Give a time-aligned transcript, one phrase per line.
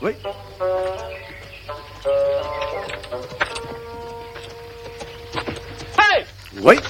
[0.00, 0.16] Ui.
[5.96, 6.60] Ehi!
[6.60, 6.80] Ui.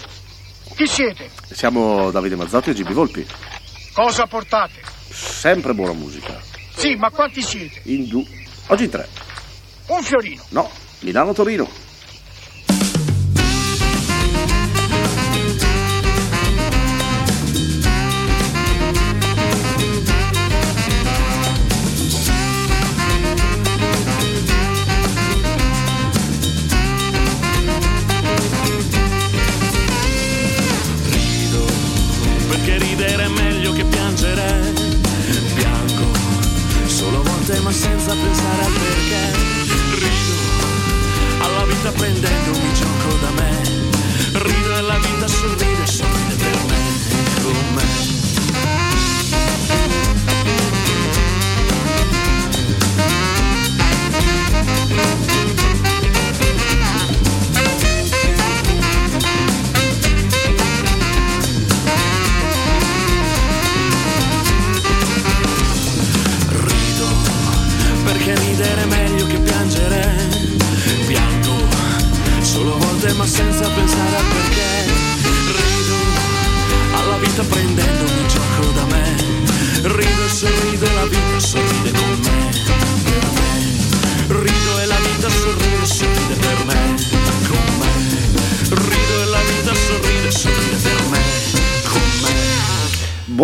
[0.77, 1.31] Chi siete?
[1.51, 3.27] Siamo Davide Mazzotti e GB Volpi.
[3.95, 4.81] Cosa portate?
[5.09, 6.39] Sempre buona musica.
[6.77, 7.81] Sì, ma quanti siete?
[7.85, 8.25] In du...
[8.67, 9.09] Oggi in tre.
[9.87, 10.43] Un fiorino.
[10.51, 10.71] No,
[11.01, 11.88] Milano-Torino.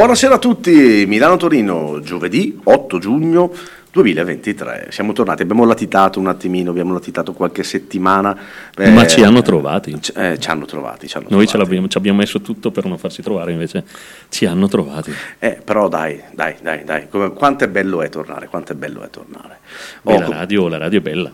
[0.04, 3.50] Buonasera a tutti, Milano-Torino, giovedì 8 giugno
[3.90, 4.88] 2023.
[4.90, 8.36] Siamo tornati, abbiamo latitato un attimino, abbiamo latitato qualche settimana.
[8.76, 9.98] eh, Ma ci hanno trovati.
[9.98, 11.56] c- eh, ci hanno trovati, ci hanno Noi trovati.
[11.56, 13.82] l'abbiamo, ci abbiamo messo tutto per non farci trovare, invece
[14.28, 15.10] ci hanno trovati.
[15.38, 19.00] Eh, però dai, dai, dai, dai, come- quanto è bello è tornare, quanto è bello
[19.04, 19.56] è tornare.
[20.02, 21.32] Oh, la, radio, la radio è bella.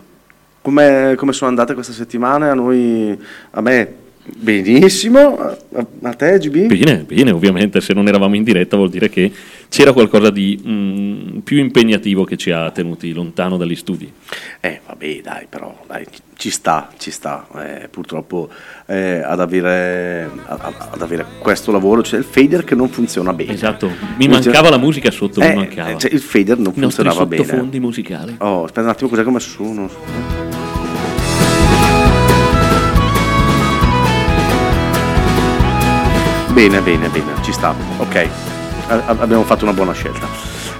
[0.61, 2.47] come, come sono andate queste settimane?
[2.49, 3.19] A noi,
[3.51, 3.95] a me
[4.37, 6.67] benissimo, a, te GB?
[6.67, 9.31] Bene, bene, ovviamente se non eravamo in diretta vuol dire che
[9.69, 14.11] c'era qualcosa di mm, più impegnativo che ci ha tenuti lontano dagli studi.
[14.59, 16.05] Eh, vabbè, dai, però, dai,
[16.35, 17.47] ci sta, ci sta.
[17.57, 18.49] Eh, purtroppo
[18.87, 23.53] eh, ad, avere, a- ad avere questo lavoro c'è il fader che non funziona bene.
[23.53, 25.97] Esatto, mi Non c'è- mancava la musica sotto, Eh, mi mancava.
[25.97, 27.43] cioè, il fader non I funzionava bene.
[27.45, 28.35] sottofondi musicali.
[28.39, 30.60] Oh, aspetta un attimo, cos'è come sono?
[36.53, 38.27] Bene, bene, bene, ci sta, ok,
[38.87, 40.27] A- a- abbiamo fatto una buona scelta.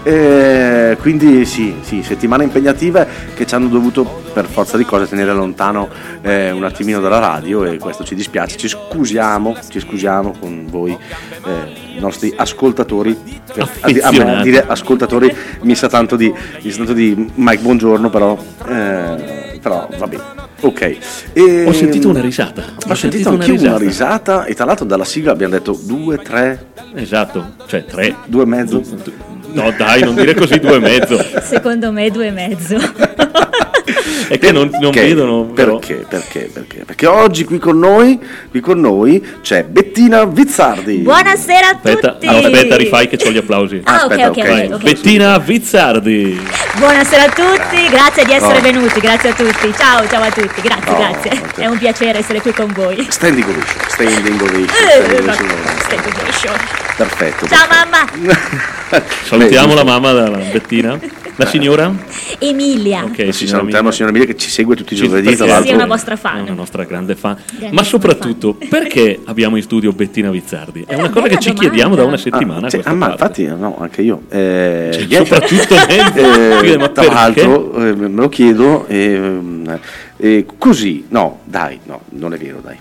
[0.04, 5.31] Eh, quindi sì, sì, settimane impegnative che ci hanno dovuto per forza di cose tenere
[5.31, 5.88] lontano
[6.24, 10.92] eh, un attimino dalla radio e questo ci dispiace, ci scusiamo, ci scusiamo con voi,
[11.46, 14.44] eh, i nostri ascoltatori, a, a me Affezionati.
[14.44, 18.36] dire ascoltatori mi sa tanto di, mi sa tanto di Mike Buongiorno però,
[18.68, 20.24] eh, però va bene,
[20.62, 20.98] ok.
[21.34, 22.64] E- Ho sentito una risata.
[22.88, 27.54] ho sentito anche una risata e tra l'altro dalla sigla abbiamo detto due, tre, Esatto,
[27.68, 28.16] cioè tre.
[28.26, 28.82] due e mezzo.
[29.54, 31.18] No dai, non dire così due e mezzo.
[31.42, 32.78] Secondo me due e mezzo.
[34.31, 35.44] È che non, non vedono.
[35.46, 35.78] però.
[35.78, 36.06] Perché?
[36.08, 36.50] Perché?
[36.53, 36.84] Perché?
[36.86, 38.18] Perché oggi qui con noi,
[38.50, 41.00] qui con noi c'è Bettina Vizzardi.
[41.00, 42.25] Buonasera a Aspetta, tutti.
[42.28, 43.81] no, aspetta, rifai che ho gli applausi.
[43.84, 44.64] Ah, ok, Aspetta, ok, ok.
[44.68, 44.84] ok, ok.
[44.84, 46.40] Bettina Vizzardi.
[46.78, 48.62] Buonasera a tutti, grazie di essere Oh.
[48.62, 49.74] venuti, grazie a tutti.
[49.78, 51.42] Ciao, ciao a tutti, grazie, Oh, grazie.
[51.58, 53.06] È un piacere essere qui con voi.
[53.09, 55.34] Standing ovation, standing ovation, Eh, standing ma-
[56.22, 56.56] ovation.
[56.96, 57.48] Perfetto.
[57.48, 58.18] Ciao perfetto.
[58.22, 59.00] mamma.
[59.24, 60.98] Salutiamo Beh, la mamma della Bettina.
[61.38, 61.92] La signora?
[62.40, 63.03] Emilia.
[63.06, 63.92] Ok, Sì, signora salutiamo la Emilia.
[63.92, 65.72] signora Emilia che ci segue tutti i Sì, giovedì, perché- Sì, l'altro.
[65.72, 66.38] è una vostra fan.
[66.38, 67.36] È una nostra grande fan.
[67.36, 70.84] Grandissima Ma soprattutto, perché abbiamo in studio Bettina Vizzardi?
[70.86, 71.62] È Eh, una cosa bella che ci domanda.
[71.69, 72.68] chiediamo da una Ah, settimana.
[72.68, 74.24] a sì, questa ah, ma infatti, no, anche io.
[74.30, 76.80] Eh, Cioè, soprattutto lei.
[76.80, 79.80] Eh, tra l'altro eh, me lo chiedo ehm,
[80.18, 82.78] eh, così, no, dai, no, non è vero, dai.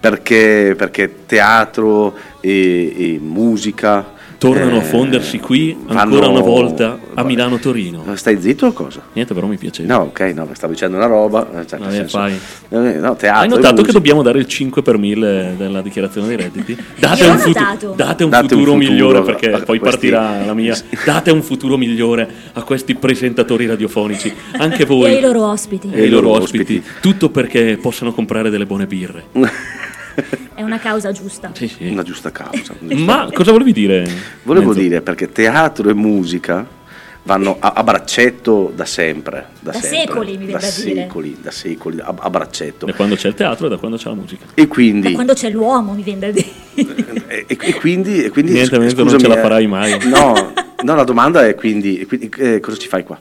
[0.00, 4.11] Perché, perché teatro e, e musica
[4.42, 8.04] Tornano a eh, fondersi qui ancora vanno- una volta a Milano-Torino.
[8.14, 9.00] Stai zitto o cosa?
[9.12, 9.84] Niente, però mi piace.
[9.84, 11.60] No, ok, no, stavo dicendo una roba.
[11.60, 12.32] eh, cioè, Vabbè, senso- fai.
[12.32, 16.26] eh, no, teatro Hai e notato che dobbiamo dare il 5 per 1000 della dichiarazione
[16.26, 16.76] dei redditi?
[16.98, 20.44] Date, un, futu- date un Date un futuro futuro migliore perché a poi questi- partirà
[20.44, 20.76] la mia.
[21.04, 25.88] Date un futuro migliore a questi presentatori radiofonici, anche voi E ai loro ospiti.
[25.92, 26.82] e ai loro ospiti.
[27.00, 29.24] Tutto perché possano comprare delle buone birre.
[30.54, 31.50] È una causa giusta.
[31.54, 31.86] Sì, sì.
[31.88, 32.74] Una giusta causa.
[32.80, 34.06] Ma cosa volevi dire?
[34.42, 34.80] Volevo Enzo?
[34.80, 36.66] dire perché teatro e musica
[37.24, 39.46] vanno a, a braccetto da sempre.
[39.60, 40.70] Da, Da sempre, secoli, mi da da dire.
[41.02, 42.86] secoli, da secoli, a, a braccetto.
[42.86, 44.44] Da quando c'è il teatro e da quando c'è la musica.
[44.54, 46.46] E Da quindi, quando c'è l'uomo mi viene da dire.
[47.28, 49.66] e, e- e quindi, e quindi Niente, sc- Enzo, non scusami, ce la eh, farai
[49.66, 49.98] mai.
[50.08, 53.18] No, no, la domanda è quindi, quindi, eh, cosa ci fai qua?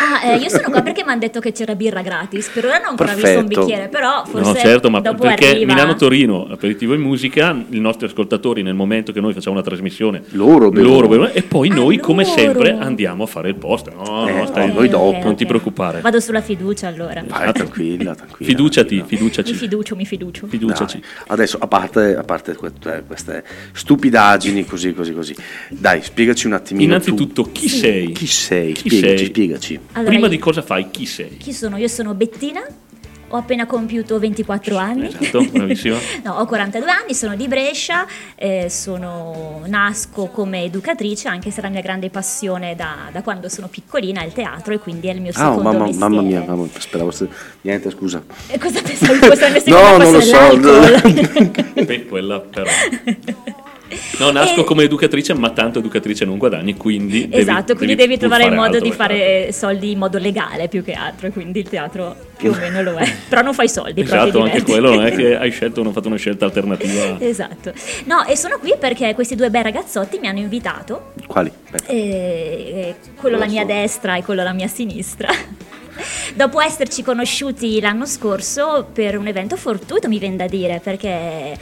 [0.00, 2.48] Ah, eh, io sono qua perché mi hanno detto che c'era birra gratis.
[2.48, 5.50] Per ora non ho ancora visto un bicchiere, però forse No, certo, ma dopo perché
[5.50, 5.72] arriva.
[5.74, 10.70] Milano-Torino, aperitivo e musica, i nostri ascoltatori nel momento che noi facciamo una trasmissione, Loro
[10.70, 11.06] bevono.
[11.08, 12.34] bevono, e poi Ah, noi come loro.
[12.34, 13.90] sempre andiamo a fare il post.
[13.92, 15.18] No, Eh, no, stai, no, noi dopo.
[15.22, 16.00] non ti preoccupare.
[16.00, 17.22] Vado sulla fiducia allora.
[17.26, 18.50] Vai, tranquilla, tranquilla.
[18.50, 19.02] Fiduciati, tranquilla.
[19.02, 20.46] Mi fiduciaci, fiducio, mi fiducio.
[20.46, 20.98] fiduciaci.
[20.98, 25.34] Dai, Adesso, a parte, a parte eh, queste stupidaggini, così, così, così,
[25.68, 26.84] dai, spiegaci un attimino.
[26.84, 27.52] Innanzitutto, tu.
[27.52, 28.12] chi sei?
[28.12, 28.72] Chi sei?
[28.72, 29.26] Chi spiegaci, sei?
[29.26, 29.57] spiegaci.
[29.92, 31.36] Allora, Prima io- di cosa fai, chi sei?
[31.36, 31.76] Chi sono?
[31.76, 32.62] Io sono Bettina,
[33.30, 35.06] ho appena compiuto 24 anni.
[35.08, 35.96] Esatto, bravissima.
[36.24, 41.68] No, ho 42 anni, sono di Brescia, eh, sono, nasco come educatrice, anche se la
[41.68, 45.20] mia grande passione da, da quando sono piccolina è il teatro e quindi è il
[45.20, 46.08] mio Ah, oh, secondo mamma, mestiere.
[46.14, 47.28] mamma mia, mamma, speravo se...
[47.62, 48.22] Niente, scusa.
[48.46, 50.36] E cosa pensavi la mia No, seconda non lo so.
[50.36, 51.84] L'alcol?
[51.84, 52.70] Beh, quella però.
[54.18, 58.18] No, nasco E- come educatrice, ma tanto educatrice non guadagni, quindi devi- esatto, quindi devi,
[58.18, 61.60] pur trovare il modo altro, di fare soldi in modo legale più che altro, quindi
[61.60, 63.10] il teatro più o meno lo è.
[63.28, 66.08] Però non fai soldi, Esatto, anche quello non è che hai scelto, non hai fatto
[66.08, 67.16] una scelta alternativa.
[67.28, 67.72] Esatto.
[68.04, 71.50] No, e sono qui perché questi due bei ragazzotti mi hanno invitato, Quali?
[71.86, 75.28] Eh, eh, quello alla mia destra e quello alla mia sinistra.
[76.34, 81.56] Dopo esserci conosciuti l'anno scorso per un evento fortuito, mi viene da dire, perché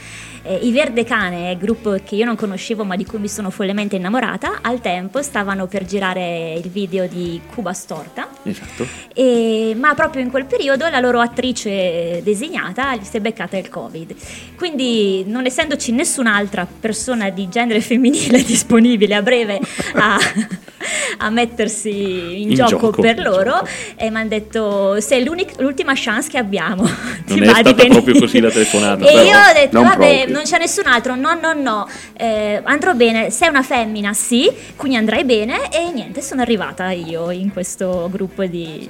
[0.47, 3.95] eh, i Verde Cane, gruppo che io non conoscevo ma di cui mi sono follemente
[3.95, 8.27] innamorata, al tempo stavano per girare il video di Cuba Storta.
[8.43, 8.87] Esatto.
[9.13, 13.69] E- ma proprio in quel periodo la loro attrice designata gli si è beccata il
[13.69, 14.15] covid
[14.55, 19.59] quindi non essendoci nessun'altra persona di genere femminile disponibile a breve
[19.95, 20.17] a,
[21.19, 23.67] a mettersi in, In gioco, gioco, per loro gioco.
[23.97, 26.83] e mi hanno detto sei l'ultima chance che abbiamo
[27.27, 30.33] Non è stata venire?" proprio così la telefonata, e io ho detto Non vabbè proprio.
[30.37, 34.97] Non c'è nessun altro no no no eh, andrò bene sei una femmina sì quindi
[34.97, 38.89] andrai bene e niente sono arrivata io in questo gruppo di,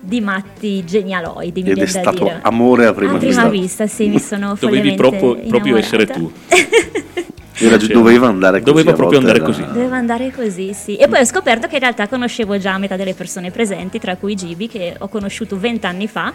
[0.00, 2.40] di matti genialoidi Ed è stato dire.
[2.42, 3.84] amore a prima a prima vista.
[3.84, 6.32] vista sì mi sono Dovevi proprio, proprio essere tu.
[7.58, 8.70] Era giu- doveva andare così.
[8.72, 9.64] Doveva proprio andare era- così.
[9.64, 10.96] Doveva andare così, sì.
[10.96, 14.34] E poi ho scoperto che in realtà conoscevo già metà delle persone presenti, tra cui
[14.34, 16.32] Gibi, che ho conosciuto vent'anni fa.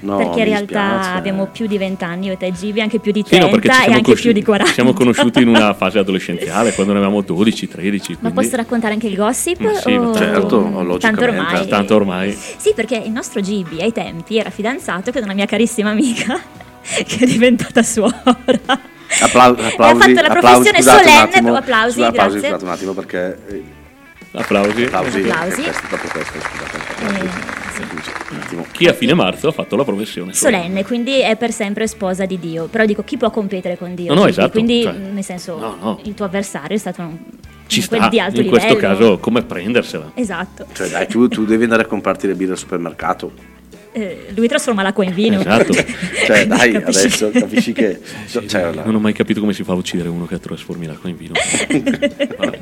[0.00, 1.18] No, perché in realtà dispiace.
[1.18, 3.68] abbiamo più di vent'anni, io e te Gibi, anche più di Sì, 30 no, perché
[3.70, 4.68] ci e anche più di 40.
[4.68, 8.12] ci siamo conosciuti in una fase adolescenziale, quando ne avevamo 12, 13.
[8.12, 9.60] Ma quindi- posso raccontare anche il gossip?
[9.60, 11.66] Ma sì, o- certo, Tanto ormai.
[11.66, 12.32] Tanto ormai.
[12.56, 16.38] Sì, perché il nostro Gibi ai tempi era fidanzato con una mia carissima amica
[16.82, 18.14] che è diventata suora.
[19.20, 22.30] Appla- E ha applausi, fatto la applausi, professione scusate un solenne, attimo, applausi, scusa, applausi,
[22.38, 22.48] grazie.
[22.48, 23.62] scusate un attimo perché eh,
[24.32, 24.82] Applausi.
[24.84, 25.60] applausi, Applausi.
[25.60, 26.76] eh, questo, dopo questo, scusate.
[26.76, 27.28] Eh,
[27.74, 27.82] sì.
[28.30, 28.66] Un attimo.
[28.72, 32.38] Chi a fine marzo ha fatto la professione solenne, quindi è per sempre sposa di
[32.38, 32.66] Dio.
[32.66, 34.08] Però dico, chi può competere con Dio?
[34.12, 34.30] No, no, Gibi?
[34.32, 36.00] esatto, Quindi, cioè, nel senso, no, no.
[36.04, 37.16] il tuo avversario è stato un,
[37.66, 38.88] Ci sta, di alto in questo livello.
[38.94, 40.10] caso, come prendersela?
[40.14, 40.66] Esatto.
[40.72, 43.32] Cioè, dai, tu, tu devi andare a comprarti le birre al supermercato.
[43.98, 45.40] Eh, lui trasforma l'acqua in vino.
[45.40, 45.72] Esatto.
[46.26, 48.00] Cioè, dai, Capisci adesso che- capisci che.
[48.48, 51.08] cioè, la- Non ho mai capito come si fa a uccidere uno che trasformi l'acqua
[51.08, 51.34] in vino.
[52.36, 52.58] Vabbè,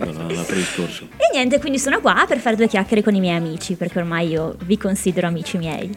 [0.54, 1.08] discorso.
[1.16, 4.28] E niente, quindi sono qua per fare due chiacchiere con i miei amici, perché ormai
[4.28, 5.90] io vi considero amici miei.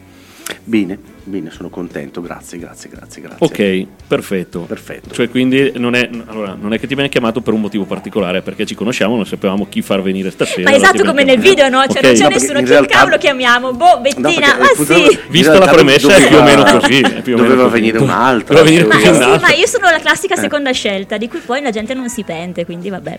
[0.64, 0.98] Bene,
[1.28, 3.46] bene, sono contento, grazie, grazie, grazie, grazie.
[3.46, 4.60] Ok, perfetto.
[4.60, 5.14] Perfetto.
[5.14, 8.42] Cioè, quindi non è, allora, non è che ti abbiamo chiamato per un motivo particolare,
[8.42, 10.68] perché ci conosciamo, non sapevamo chi far venire stasera.
[10.70, 11.82] Ma esatto come nel video, no?
[11.86, 12.58] Cioè Ok, non c'è no, nessuno.
[12.60, 13.72] Chi realtà- cavolo chiamiamo?
[13.72, 14.74] Boh, Bettina, perché, ma eh, sì.
[14.76, 17.00] purtroppo- Vista la premessa è più o meno così.
[17.00, 17.80] è più o meno Doveva così.
[17.80, 19.34] venire un'altra, Doveva venire Ma, teoria.
[19.34, 22.22] sì, ma io sono la classica seconda scelta, di cui poi la gente non si
[22.24, 23.18] pente, quindi vabbè.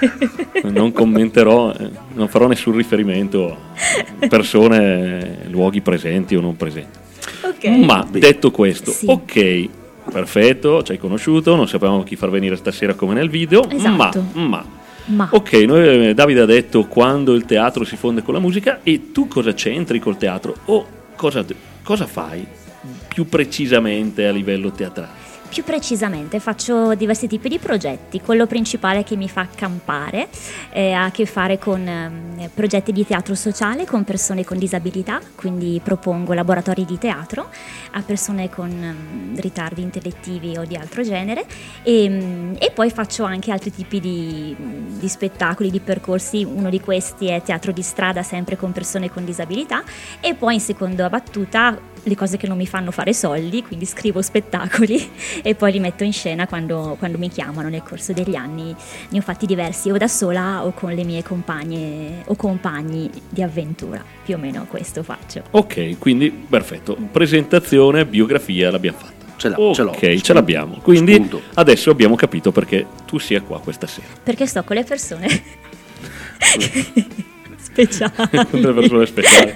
[0.70, 3.56] Non commenterò, eh, non farò nessun riferimento
[4.20, 6.98] a persone, luoghi presenti o non presenti.
[7.50, 7.64] Ok.
[7.84, 9.06] Ma detto questo, Sì.
[9.08, 9.68] ok,
[10.10, 14.24] perfetto, ci hai conosciuto, non sapevamo chi far venire stasera come nel video, Esatto.
[14.32, 14.64] ma, ma
[15.06, 18.80] Ma Ok, noi, eh, Davide ha detto quando il teatro si fonde con la musica
[18.82, 21.44] e tu cosa c'entri col teatro o cosa,
[21.82, 22.46] cosa fai
[23.08, 25.28] più precisamente a livello teatrale?
[25.50, 30.28] Più precisamente faccio diversi tipi di progetti, quello principale che mi fa campare
[30.70, 35.18] eh, ha a che fare con ehm, progetti di teatro sociale con persone con disabilità,
[35.34, 37.48] quindi propongo laboratori di teatro
[37.90, 41.44] a persone con ehm, ritardi intellettivi o di altro genere.
[41.82, 46.80] E, mm, e poi faccio anche altri tipi di, di spettacoli, di percorsi, uno di
[46.80, 49.82] questi è teatro di strada sempre con persone con disabilità.
[50.20, 54.22] E poi in seconda battuta le cose che non mi fanno fare soldi, quindi scrivo
[54.22, 55.10] spettacoli
[55.42, 58.74] e poi li metto in scena quando, quando mi chiamano nel corso degli anni.
[59.10, 63.42] Ne ho fatti diversi o da sola o con le mie compagne o compagni di
[63.42, 65.42] avventura, più o meno questo faccio.
[65.50, 69.18] Ok, quindi perfetto, presentazione, biografia l'abbiamo fatta.
[69.36, 70.78] Ce l'ho, ok, ce l'ho, ce spunto, l'abbiamo.
[70.82, 71.40] Quindi spunto.
[71.54, 74.06] adesso abbiamo capito perché tu sia qua questa sera.
[74.22, 75.28] Perché sto con le persone.
[77.72, 78.12] speciali.
[78.50, 79.54] delle persone speciali.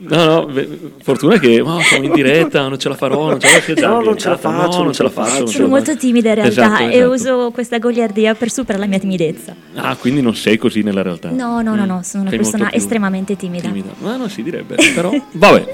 [0.00, 0.68] No, no, beh,
[1.02, 3.86] fortuna che oh, siamo in diretta, non ce la farò, non ce la faccio.
[3.86, 5.46] No, non ce la faccio, no, non ce la faccio.
[5.46, 7.12] Sono molto timida in realtà Esatto, e esatto.
[7.12, 9.54] uso questa goliardia per superare la mia timidezza.
[9.74, 11.30] Ah, quindi non sei così nella realtà.
[11.30, 13.70] No, no, no, no, sono una Sei persona estremamente timida.
[13.98, 15.68] Ma non si direbbe, però vabbè.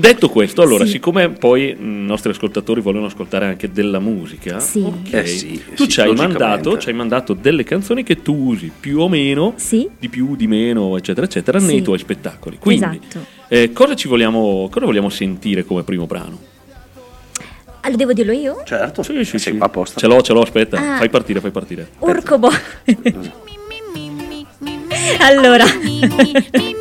[0.00, 0.92] Detto questo, allora, Sì.
[0.92, 4.80] siccome poi i nostri ascoltatori vogliono ascoltare anche della musica, Sì.
[4.80, 8.34] ok, Eh sì, tu sì, ci hai, mandato, ci hai mandato delle canzoni che tu
[8.34, 9.86] usi più o meno, Sì.
[9.98, 12.56] di più, di meno, eccetera, eccetera, nei tuoi spettacoli.
[12.58, 13.26] Quindi, Esatto.
[13.48, 16.38] eh, cosa ci vogliamo, cosa vogliamo sentire come primo brano?
[17.82, 18.62] Ah, lo devo dirlo io?
[18.64, 19.56] Certo, Sì, sì, sì.
[19.58, 20.00] apposta.
[20.00, 20.96] Ce l'ho, ce l'ho, aspetta, Ah.
[20.96, 21.88] fai partire, fai partire.
[21.98, 22.48] Urcobo.
[25.20, 25.64] allora,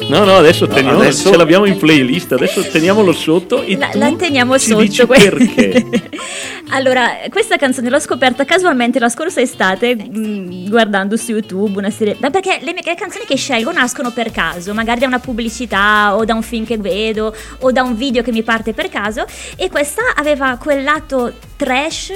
[0.09, 3.99] No, no, adesso, teniamo, adesso- ce l'abbiamo in playlist, adesso teniamolo sotto e la, tu
[3.99, 4.81] la teniamo ci sotto.
[4.81, 5.85] dici que- perché.
[6.71, 12.15] allora, questa canzone l'ho scoperta casualmente la scorsa estate mh, guardando su YouTube una serie.
[12.19, 16.15] Ma perché le mie le canzoni che scelgo nascono per caso, magari da una pubblicità
[16.15, 19.25] o da un film che vedo o da un video che mi parte per caso.
[19.57, 22.11] E questa aveva quel lato trash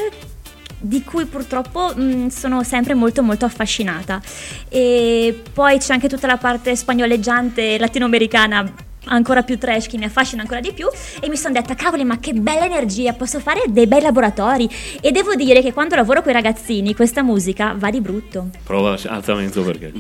[0.84, 4.22] di cui purtroppo mh, sono sempre molto molto affascinata.
[4.68, 10.42] E poi c'è anche tutta la parte spagnoleggiante latinoamericana ancora più trash che mi affascina
[10.42, 10.88] ancora di più.
[11.22, 14.70] E mi sono detta cavoli ma che bella energia posso fare dei bei laboratori
[15.02, 18.50] e devo dire che quando lavoro con i ragazzini questa musica va di brutto.
[18.64, 19.94] Prova, alza mezzo perché.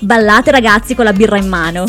[0.00, 1.84] ballate ragazzi con la birra in mano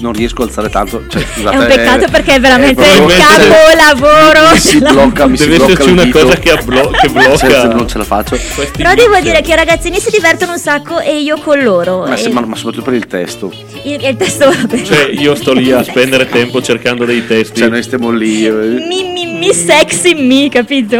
[0.00, 1.02] Non riesco a alzare tanto.
[1.08, 4.78] Cioè, scusate, è un peccato eh, perché è veramente eh, un proprio- capolavoro Mi si
[4.78, 6.18] blocca, mi si Deve blocca esserci il una dito.
[6.18, 7.36] cosa che, abblo- che blocca.
[7.36, 8.38] Senza- non ce la faccio.
[8.54, 12.04] questi però devo dire che i ragazzini si divertono un sacco e io con loro
[12.06, 13.52] Ma, se- E ma- ma soprattutto per il testo.
[13.84, 14.82] il, il testo vabbè.
[14.82, 17.60] Cioè, io sto lì a spendere tempo cercando dei testi.
[17.60, 18.46] Cioè, noi stiamo lì.
[18.46, 20.98] eh, mi, mi, mi sexy me, capito?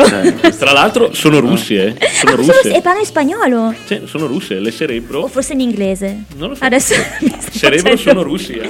[0.59, 1.95] Tra l'altro, sono russi, eh.
[1.99, 2.75] Ah, Sono solo- russe.
[2.75, 4.59] e parla in spagnolo Cioè, sono russe.
[4.61, 5.27] Le o cerebro.
[5.29, 6.25] forse in inglese?
[6.37, 6.65] Non lo so.
[6.65, 6.95] Adesso
[7.51, 8.69] Cerebro facendo- sono russi, eh.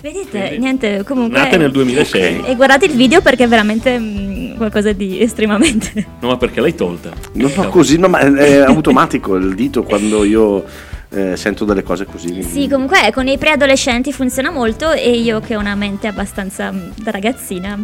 [0.00, 2.42] Vedete, Quindi- niente, comunque Nate nel 2006.
[2.46, 6.74] E guardate il video perché è veramente mm, qualcosa di estremamente No, ma perché l'hai
[6.74, 7.10] tolta?
[7.32, 10.64] Non fa così, no, ma è, è automatico il dito quando io
[11.10, 12.42] eh, sento delle cose così.
[12.42, 16.70] Sì, comunque eh, con i preadolescenti funziona molto e io che ho una mente abbastanza
[16.70, 17.78] mm, da ragazzina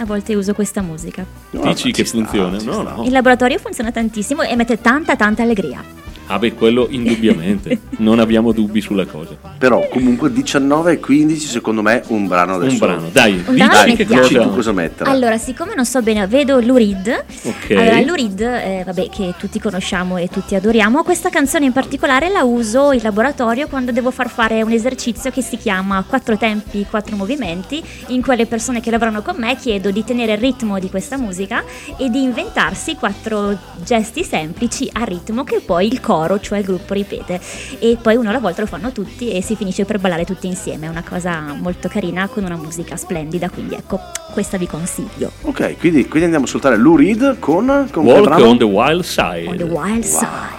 [0.00, 1.24] a volte uso questa musica.
[1.50, 2.58] No, Dici che sta, funziona?
[2.58, 2.82] ci No, sta.
[2.94, 3.04] no.
[3.04, 5.82] Il laboratorio funziona tantissimo e mette tanta tanta allegria.
[6.32, 7.80] Ah, beh, quello indubbiamente.
[7.98, 9.36] non abbiamo dubbi sulla cosa.
[9.58, 12.72] Però comunque 19 e 15 secondo me un brano adesso.
[12.72, 14.22] Un brano, dai, Un brano dici che mettiamo.
[14.22, 14.48] Dici cosa.
[14.48, 15.10] tu cosa mettere.
[15.10, 17.24] Allora, siccome non so bene, vedo Lou Reed.
[17.42, 17.70] Ok.
[17.72, 22.28] Allora, Lou Reed, eh, vabbè, che tutti conosciamo e tutti adoriamo, questa canzone in particolare
[22.28, 26.86] la uso in laboratorio quando devo far fare un esercizio che si chiama Quattro tempi,
[26.88, 30.78] quattro movimenti, in cui le persone che lavorano con me chiedo di tenere il ritmo
[30.78, 31.64] di questa musica
[31.98, 36.94] e di inventarsi quattro gesti semplici a ritmo che poi il coro, cioè il gruppo,
[36.94, 37.40] ripete.
[37.78, 40.86] E poi uno alla volta lo fanno tutti e si finisce per ballare tutti insieme.
[40.86, 43.98] È una cosa molto carina con una musica splendida, quindi ecco,
[44.32, 45.32] questa vi consiglio.
[45.42, 49.46] Ok, quindi, quindi andiamo a ascoltare Lou Reed con, con Walk on the Wild Side.
[49.46, 50.58] On the wild side.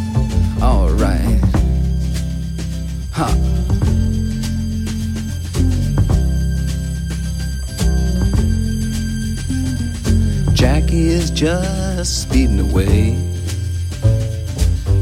[11.41, 13.15] Just speeding away.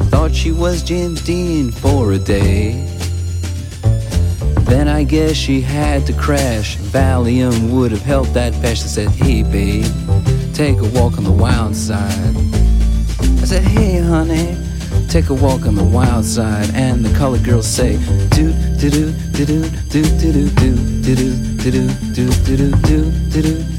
[0.09, 2.87] Thought she was James Dean for a day.
[4.61, 6.77] Then I guess she had to crash.
[6.77, 8.79] Valium would have helped that patch.
[8.83, 9.83] I said, Hey, babe,
[10.53, 12.35] take a walk on the wild side.
[13.19, 14.55] I said, Hey, honey,
[15.09, 16.73] take a walk on the wild side.
[16.73, 17.97] And the colored girls say,
[18.29, 21.25] Do, do, do, do, do, do, do, do, do, do,
[21.57, 23.78] do, do, do, do, do, do, do, do,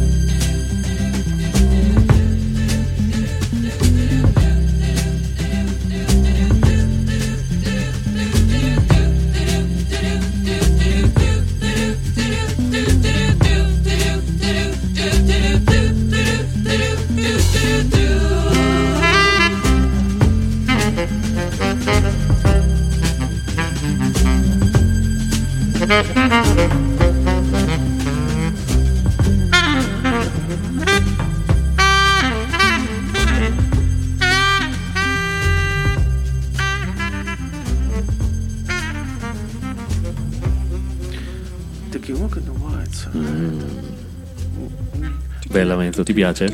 [45.61, 46.45] Bella mezzo, ti piace?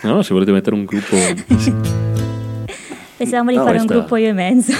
[0.00, 2.02] No, se volete mettere un gruppo...
[3.16, 4.72] Pensavamo di No, fare un questa- gruppo io e mezzo,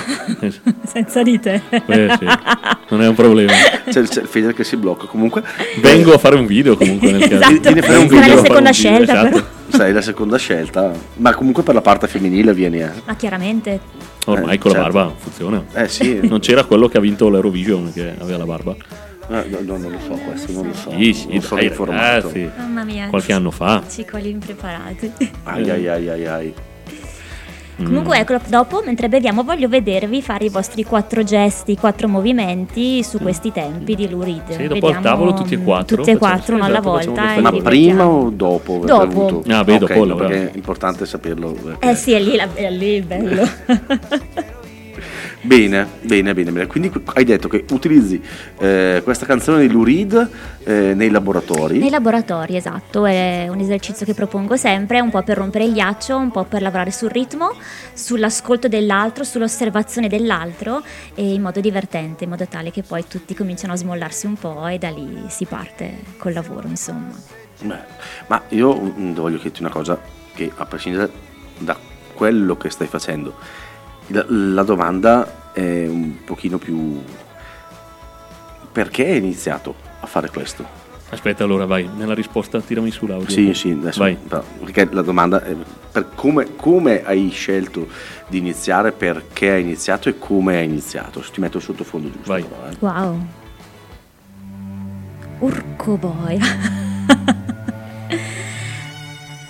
[0.87, 1.61] senza di te.
[1.70, 2.27] Eh, sì,
[2.88, 3.53] non è un problema.
[3.88, 5.07] C'è il, c'è il Feder che si blocca.
[5.07, 5.42] Comunque,
[5.81, 7.35] Vengo a fare un video comunque nel caso.
[7.35, 7.61] Esatto.
[7.61, 9.31] Vieni a fare un Sarà video, la fare seconda un video, scelta, esatto.
[9.31, 9.77] però.
[9.79, 10.92] sai la seconda scelta.
[11.16, 12.81] Ma comunque per la parte femminile vieni.
[12.81, 13.81] Eh, Ma chiaramente,
[14.27, 14.92] Ormai Eh, con la certo.
[14.92, 15.64] barba funziona.
[15.75, 16.18] eh sì.
[16.27, 18.75] Non c'era quello che ha vinto l'Eurovision che aveva la barba?
[19.29, 20.90] Eh, no, no, non lo so questo, non lo so.
[20.90, 22.03] Sì, sì, non sono dai, informato.
[22.03, 22.51] ragazzi.
[22.57, 23.07] mamma mia.
[23.07, 23.83] Qualche anno fa.
[23.88, 25.12] Ci cogli impreparati.
[25.44, 26.55] Ai ai ai ai ai.
[27.83, 27.87] Mm.
[27.87, 33.03] Comunque, ecco, dopo, mentre beviamo, voglio vedervi fare i vostri quattro gesti, i quattro movimenti
[33.03, 34.57] su questi tempi di Lou Reed.
[34.57, 37.35] Sì, dopo al tavolo tutti e quattro, Tutti e quattro, uno alla esatto, volta.
[37.35, 38.05] e Ma prima vediamo.
[38.05, 38.83] o dopo?
[38.85, 39.07] Dopo.
[39.07, 39.43] bevuto?
[39.53, 40.27] Ah, beh, dopo, Ok, no, allora.
[40.29, 41.51] perché è importante saperlo.
[41.53, 43.43] perché- Eh sì, è lì, la- è lì il bello.
[45.45, 46.67] Bene, bene, bene, bene.
[46.67, 48.19] Quindi hai detto che utilizzi
[48.59, 50.31] eh, questa canzone di Lou Reed
[50.65, 51.79] eh, nei laboratori.
[51.79, 56.17] Nei laboratori, esatto, è un esercizio che propongo sempre, un po' per rompere il ghiaccio,
[56.17, 57.53] un po' per lavorare sul ritmo,
[57.93, 60.83] sull'ascolto dell'altro, sull'osservazione dell'altro
[61.15, 64.67] e in modo divertente, in modo tale che poi tutti cominciano a smollarsi un po'
[64.67, 67.13] e da lì si parte col lavoro, insomma.
[67.61, 67.81] Beh,
[68.29, 70.01] ma io mm, voglio chiederti una cosa
[70.33, 71.11] che a prescindere
[71.59, 71.77] da
[72.15, 73.35] quello che stai facendo,
[74.09, 77.03] la, la domanda è un pochino più...
[78.73, 80.83] Perché hai iniziato a fare questo?
[81.11, 83.29] Aspetta, allora vai, nella risposta tirami su l'audio.
[83.29, 84.17] Sì, sì, adesso Vai.
[84.17, 85.55] perché la domanda è
[85.93, 87.87] per come, come hai scelto
[88.27, 91.21] di iniziare, perché hai iniziato e come hai iniziato.
[91.21, 92.33] Ti metto il sottofondo giusto.
[92.33, 92.43] Vai.
[92.43, 92.77] però, eh.
[92.81, 93.27] Wow.
[95.38, 96.43] Urco boia.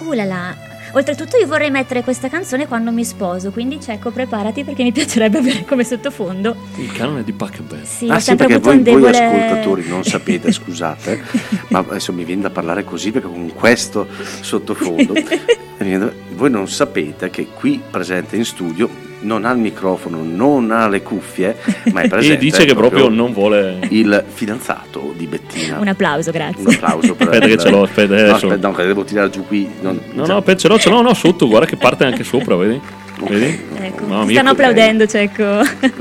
[0.05, 0.64] Uh là là.
[0.97, 5.39] Oltretutto io vorrei mettere questa canzone quando mi sposo, quindi Cecco preparati perché mi piacerebbe
[5.45, 6.55] avere come sottofondo.
[6.77, 7.85] Il canone di Pachelbel.
[7.85, 11.21] Sì, ah sì, sempre perché voi, voi ascoltatori non sapete, scusate,
[11.69, 14.07] ma adesso mi viene da parlare così perché con questo
[14.41, 15.15] sottofondo,
[16.35, 21.03] voi non sapete che qui presente in studio non ha il microfono, non ha le
[21.03, 21.57] cuffie,
[21.93, 23.79] ma è presente E dice che proprio non vuole...
[23.91, 25.79] il fidanzato di Bettina.
[25.79, 26.63] Un applauso, grazie.
[26.65, 29.47] Un applauso per Aspetta che ce l'ho, aspetta, No, aspetta, no, che devo tirare giù
[29.47, 29.69] qui.
[29.81, 32.57] non- No, no, aspetta, ce l'ho, ce l'ho, no, sotto, guarda che parte anche sopra,
[32.57, 32.81] vedi?
[33.29, 33.61] Vedi?
[33.81, 35.43] Ecco, mia, stanno applaudendo, Cecco.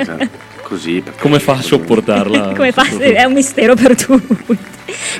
[0.03, 0.29] cioè,
[0.73, 1.03] così.
[1.19, 2.53] Come fa a sopportarla?
[2.57, 2.83] Come fa?
[2.97, 4.57] È un mistero per tutti.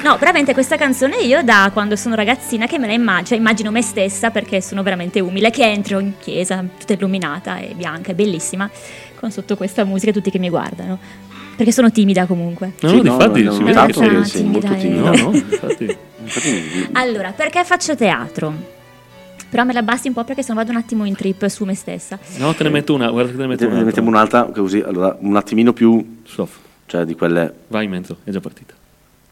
[0.03, 3.71] No, veramente questa canzone io da quando sono ragazzina che me la immagino, cioè immagino
[3.71, 8.15] me stessa perché sono veramente umile, che entro in chiesa tutta illuminata e bianca, è
[8.15, 8.69] bellissima,
[9.15, 10.99] con sotto questa musica tutti che mi guardano.
[11.55, 12.73] Perché sono timida comunque.
[12.81, 15.03] No, Sì, no, difatti, no, si no, vede no, che no, sei- molto timida, timido.
[15.03, 15.97] No, no, infatti.
[16.23, 18.72] Infatti, Allora, perché faccio teatro?
[19.53, 21.75] Però me la basti un po' perché sennò vado un attimo in trip su me
[21.75, 22.17] stessa.
[22.37, 23.83] No, te ne metto una, guarda che te ne metto ne una.
[23.83, 26.57] mettiamo un'altra così, allora, un attimino più, Soft.
[26.87, 28.73] cioè di quelle, Vai in mezzo, è già partita.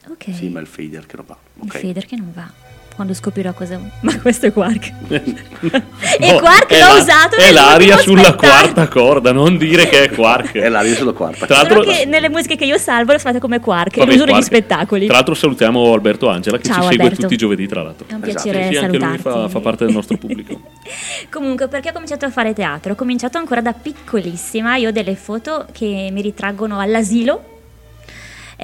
[0.09, 0.31] Ok.
[0.31, 1.37] sì, ma il fader che non va.
[1.55, 1.77] Il Ok.
[1.79, 2.70] fader che non va.
[2.95, 3.79] Quando scoprirò cosa.
[4.01, 4.91] Ma questo è Quark.
[5.09, 10.03] e No, Quark è l'ho la- usato È l'aria sulla quarta corda, non dire che
[10.03, 10.51] è Quark.
[10.53, 11.45] È l'aria sulla quarta.
[11.47, 14.27] Tra Solo l'altro, che nelle musiche che io salvo le fate come Quark, vabbè, negli
[14.27, 14.43] Quark.
[14.43, 15.05] spettacoli.
[15.05, 17.21] Tra l'altro salutiamo Alberto Angela che Ciao, ci segue Alberto.
[17.21, 18.05] tutti i giovedì, tra l'altro.
[18.07, 18.41] È un Esatto.
[18.43, 19.39] piacere Sì, anche lui salutarti.
[19.41, 20.59] fa, fa parte del nostro pubblico.
[21.31, 22.91] Comunque, perché ho cominciato a fare teatro?
[22.91, 24.75] Ho cominciato ancora da piccolissima.
[24.75, 27.45] Io ho delle foto che mi ritraggono all'asilo.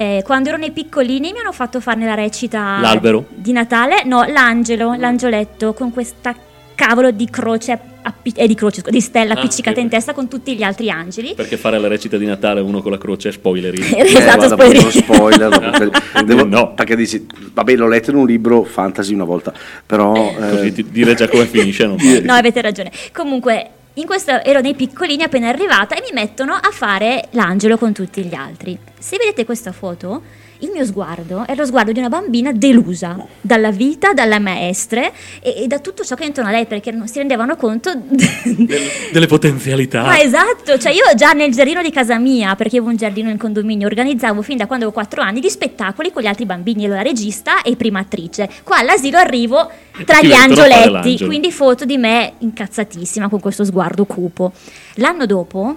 [0.00, 3.24] Eh, quando ero nei piccolini mi hanno fatto fare la recita L'albero?
[3.34, 4.04] di Natale.
[4.04, 6.32] No, l'angelo, l'angioletto con questa
[6.76, 9.82] cavolo di croce, appi- eh, di, croce di stella Ah, appiccicata sì.
[9.82, 11.34] in testa con tutti gli altri angeli.
[11.34, 13.86] Perché fare la recita di Natale uno con la croce è spoilerino.
[13.96, 14.82] Eh, esatto, guarda, spoiler.
[14.82, 15.90] uno spoiler.
[16.24, 16.74] devo- No.
[16.74, 19.52] Perché dici, vabbè, l'ho letto in un libro fantasy una volta,
[19.84, 20.14] però...
[20.14, 22.92] eh, Così ti- dire già come finisce non No, avete ragione.
[23.12, 27.92] Comunque, in questo ero nei piccolini appena arrivata e mi mettono a fare l'angelo con
[27.92, 28.78] tutti gli altri.
[28.96, 30.22] Se vedete questa foto,
[30.60, 35.62] il mio sguardo è lo sguardo di una bambina delusa dalla vita, dalle maestre e,
[35.62, 37.92] e da tutto ciò che è intorno a lei perché non si rendevano conto
[39.12, 40.02] delle potenzialità.
[40.02, 43.38] Ma esatto, cioè io già nel giardino di casa mia, perché avevo un giardino in
[43.38, 46.94] condominio, organizzavo fin da quando avevo 4 anni gli spettacoli con gli altri bambini, ero
[46.94, 48.48] la regista e prima attrice.
[48.64, 49.70] Qua all'asilo arrivo
[50.04, 54.52] tra gli angioletti, quindi foto di me incazzatissima con questo sguardo cupo.
[54.94, 55.76] L'anno dopo,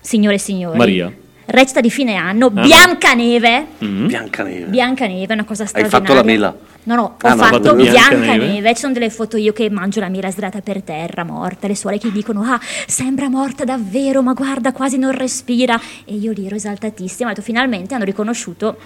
[0.00, 1.12] signore e signori, Maria.
[1.52, 2.62] Recita di fine anno, no.
[2.62, 3.66] Biancaneve.
[3.84, 4.06] Mm?
[4.06, 4.64] Biancaneve.
[4.66, 6.06] Biancaneve è una cosa Hai straordinaria.
[6.06, 6.56] fatto la mela?
[6.84, 8.74] No, no, ho Ah, no, fatto Biancaneve.
[8.74, 11.68] Ci sono delle foto io che mangio la mela sdraiata per terra, morta.
[11.68, 15.80] Le suore che dicono: Ah, sembra morta davvero, ma guarda, quasi non respira.
[16.04, 17.28] E io lì ero esaltatissima.
[17.30, 18.76] Ho detto, finalmente hanno riconosciuto.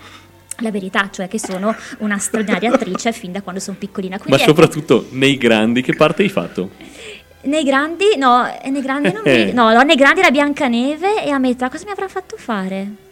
[0.61, 4.17] La verità, cioè che sono una straordinaria attrice fin da quando sono piccolina.
[4.17, 6.71] Ma Quindi ecco, soprattutto nei grandi, che parte hai fatto?
[7.47, 9.47] Nei grandi, no, eh, nei grandi non Eh.
[9.47, 13.05] mi, no, no, nei grandi la Biancaneve e a metà cosa mi avrà fatto fare?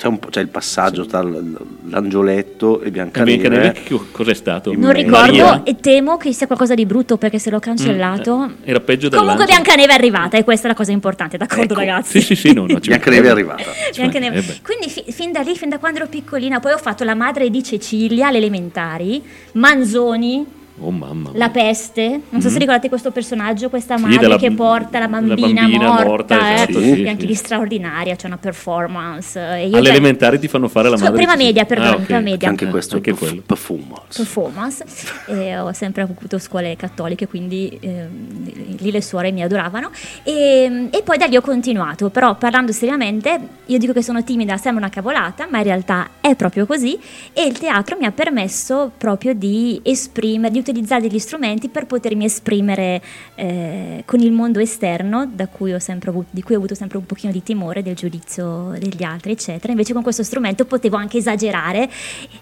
[0.00, 3.36] C'è, un po'- c'è il passaggio tra l'angioletto e Eh, Biancaneve.
[3.38, 4.72] Biancaneve, che cos'è stato?
[4.72, 5.02] Non Maria?
[5.04, 8.38] ricordo e temo che sia qualcosa di brutto perché se l'ho cancellato.
[8.38, 9.44] Mm, eh, era peggio Comunque dell'angelo.
[9.62, 11.80] Biancaneve è arrivata e questa è la cosa importante, d'accordo Ecco.
[11.80, 12.20] ragazzi?
[12.22, 13.62] Sì, sì, sì, no, no, Biancaneve è arrivata.
[13.94, 14.34] Biancaneve.
[14.36, 14.60] mancherebbe.
[14.64, 17.50] Quindi fi- fin da lì, fin da quando ero piccolina, poi ho fatto la madre
[17.50, 20.46] di Cecilia alle elementari, Manzoni,
[20.82, 21.30] Oh mamma.
[21.30, 21.38] mia.
[21.38, 22.20] la peste.
[22.30, 25.60] Non so se ricordate questo personaggio, questa Sì, madre della- che porta la la bambina,
[25.62, 26.54] bambina morta, morta, eh.
[26.54, 27.26] esatto, sì, e anche sì.
[27.26, 29.38] lì straordinaria, c'è una performance.
[29.38, 31.12] E io Alle già- elementari ti fanno fare la madre.
[31.12, 32.02] prima di- media, perdono, Ah, ok.
[32.04, 32.48] prima media.
[32.48, 33.42] Anche Eh, questo anche è quello.
[33.44, 33.98] performance.
[34.16, 34.84] performance
[35.26, 39.90] e ho sempre avuto scuole cattoliche quindi ehm, lì le suore mi adoravano
[40.22, 44.56] e, e poi da lì ho continuato però parlando seriamente io dico che sono timida
[44.56, 46.98] sembra una cavolata ma in realtà è proprio così
[47.32, 52.24] e il teatro mi ha permesso proprio di esprimere di utilizzare degli strumenti per potermi
[52.24, 53.02] esprimere
[53.34, 56.98] eh, con il mondo esterno da cui ho sempre avuto, di cui ho avuto sempre
[56.98, 61.18] un pochino di timore del giudizio degli altri eccetera invece con questo strumento potevo anche
[61.18, 61.88] esagerare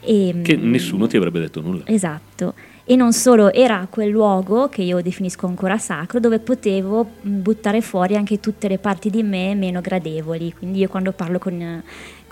[0.00, 1.82] e, Che nessuno ti avrebbe detto nulla.
[1.86, 2.54] Esatto.
[2.90, 7.82] E non solo, era quel luogo che io definisco ancora sacro, dove potevo mh, buttare
[7.82, 10.54] fuori anche tutte le parti di me meno gradevoli.
[10.56, 11.82] Quindi io quando parlo con,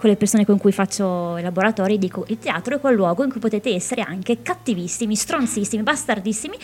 [0.07, 3.31] con le persone con cui faccio i laboratori dico il teatro è quel luogo in
[3.31, 6.57] cui potete essere anche cattivissimi, stronzissimi, bastardissimi,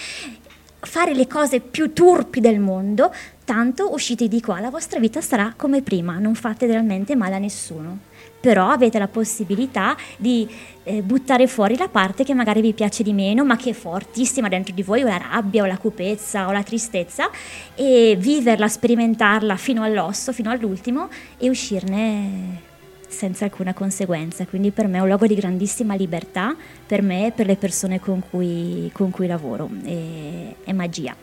[0.78, 3.12] fare le cose più turpi del mondo,
[3.44, 7.38] tanto uscite di qua, la vostra vita sarà come prima, non fate realmente male a
[7.38, 8.10] nessuno.
[8.40, 10.48] Però avete la possibilità di
[10.82, 14.48] eh, buttare fuori la parte che magari vi piace di meno, ma che è fortissima
[14.48, 17.30] dentro di voi, o la rabbia, o la cupezza, o la tristezza,
[17.74, 22.70] e viverla, sperimentarla fino all'osso, fino all'ultimo, e uscirne
[23.12, 24.46] senza alcuna conseguenza.
[24.46, 28.00] Quindi per me è un luogo di grandissima libertà, per me e per le persone
[28.00, 29.70] con cui, con cui lavoro.
[29.84, 31.14] E- è magia.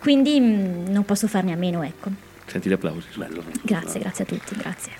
[0.00, 2.27] Quindi mh, non posso farne a meno, ecco.
[2.48, 3.06] Senti gli applausi.
[3.14, 3.42] Bello.
[3.62, 4.92] Grazie, grazie a tutti, grazie.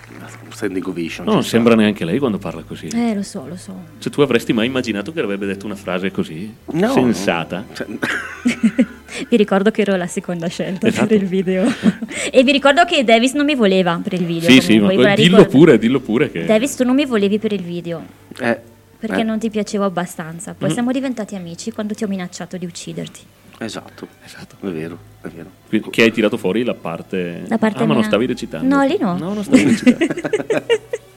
[0.49, 1.25] Standing ovation.
[1.25, 1.51] No, non sta.
[1.51, 2.87] sembra neanche lei quando parla così.
[2.87, 3.73] Eh, lo so, lo so.
[3.97, 6.53] Cioè, tu avresti mai immaginato che avrebbe detto una frase così?
[6.73, 6.91] No.
[6.91, 7.65] Sensata?
[7.73, 7.87] Cioè,
[9.29, 11.07] Vi ricordo che ero la seconda scelta Esatto.
[11.07, 11.65] per il video.
[12.31, 14.49] e vi ricordo che Davis non mi voleva per il video.
[14.49, 15.45] Sì, sì, ma dillo ricordo.
[15.47, 16.45] pure, dillo pure che...
[16.45, 18.03] Davis, tu non mi volevi per il video
[18.39, 18.59] eh,
[18.99, 20.53] perché eh, non ti piacevo abbastanza.
[20.53, 20.73] Poi Mm.
[20.73, 23.19] siamo diventati amici quando ti ho minacciato di ucciderti.
[23.59, 24.55] Esatto, Esatto.
[24.65, 25.49] è vero, è vero.
[25.67, 27.43] Quindi, che hai tirato fuori la parte...
[27.47, 28.75] La parte ah, ma non stavi recitando?
[28.75, 29.17] No, lì no.
[29.17, 30.05] No, non stavi recitando.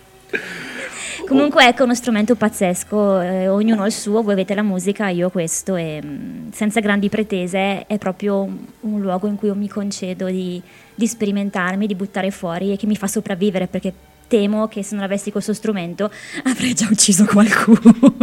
[1.26, 5.28] Comunque ecco uno strumento pazzesco, eh, ognuno ha il suo, voi avete la musica, io
[5.28, 9.54] ho questo e mh, senza grandi pretese è proprio un, un luogo in cui io
[9.54, 10.60] mi concedo di,
[10.94, 13.94] di sperimentarmi, di buttare fuori e che mi fa sopravvivere perché
[14.32, 16.10] temo che se non avessi questo strumento
[16.44, 18.14] avrei già ucciso qualcuno.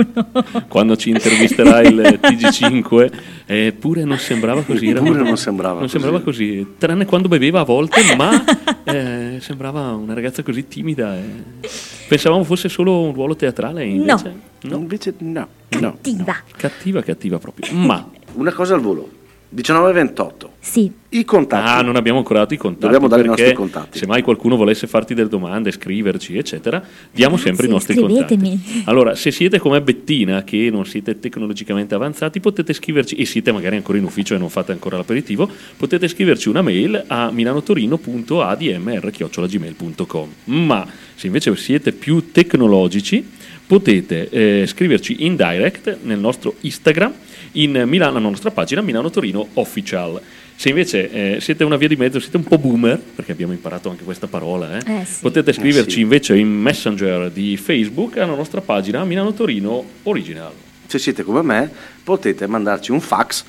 [0.68, 3.12] Quando ci intervisterà il TG5,
[3.46, 4.88] eppure non sembrava così.
[4.90, 5.92] era- Eppure non sembrava non così.
[5.92, 8.44] sembrava così, tranne quando beveva a volte, ma
[8.86, 11.16] eh, sembrava una ragazza così timida.
[11.16, 11.70] e
[12.08, 14.78] Pensavamo fosse solo un ruolo teatrale, invece no.
[14.78, 15.80] Invece no, no.
[15.80, 16.36] Cattiva.
[16.58, 17.72] Cattiva, cattiva proprio.
[17.76, 19.18] Ma Una cosa al volo.
[19.56, 20.48] 19.28.
[20.60, 21.68] Sì, I contatti.
[21.68, 22.84] ah, non abbiamo ancora dato i contatti.
[22.84, 23.98] Dobbiamo dare i nostri contatti.
[23.98, 26.78] Se mai qualcuno volesse farti delle domande, scriverci, eccetera,
[27.12, 28.50] diamo Ragazzi, sempre i nostri scrivetemi.
[28.50, 28.84] contatti.
[28.86, 33.78] Allora, se siete come Bettina, che non siete tecnologicamente avanzati, potete scriverci, e siete magari
[33.78, 40.30] ancora in ufficio e non fate ancora l'aperitivo, potete scriverci una mail a milanotorino.admr.gmail.com.
[40.46, 43.28] Ma se invece siete più tecnologici,
[43.66, 47.14] potete eh, scriverci in direct nel nostro Instagram,
[47.54, 50.22] in Milano, alla nostra pagina Milano Torino Official.
[50.56, 53.90] Se invece eh, siete una via di mezzo, siete un po' boomer, perché abbiamo imparato
[53.90, 55.22] anche questa parola, eh, Eh, sì.
[55.22, 56.02] potete scriverci sì.
[56.02, 60.52] invece in Messenger di Facebook alla nostra pagina Milano Torino Original.
[60.86, 61.72] Se siete come me,
[62.04, 63.44] potete mandarci un fax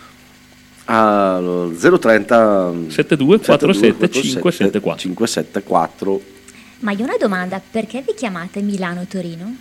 [0.84, 4.98] al 030 7247 574.
[5.00, 6.20] 574.
[6.80, 9.54] ma io ho una domanda, perché vi chiamate Milano-Torino?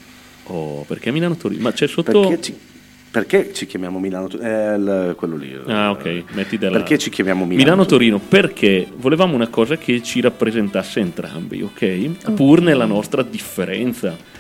[0.46, 1.62] Oh, perché Milano Torino?
[1.62, 2.20] Ma c'è sotto...
[2.28, 2.58] Perché ci,
[3.12, 5.58] perché ci chiamiamo Milano È il- quello lì.
[5.68, 6.78] Ah, ok, metti della...
[6.78, 7.64] Perché ci chiamiamo Milano?
[7.64, 12.32] Milano-Torino, perché volevamo una cosa che ci rappresentasse entrambi, ok?
[12.34, 14.38] Pur nella nostra differenza.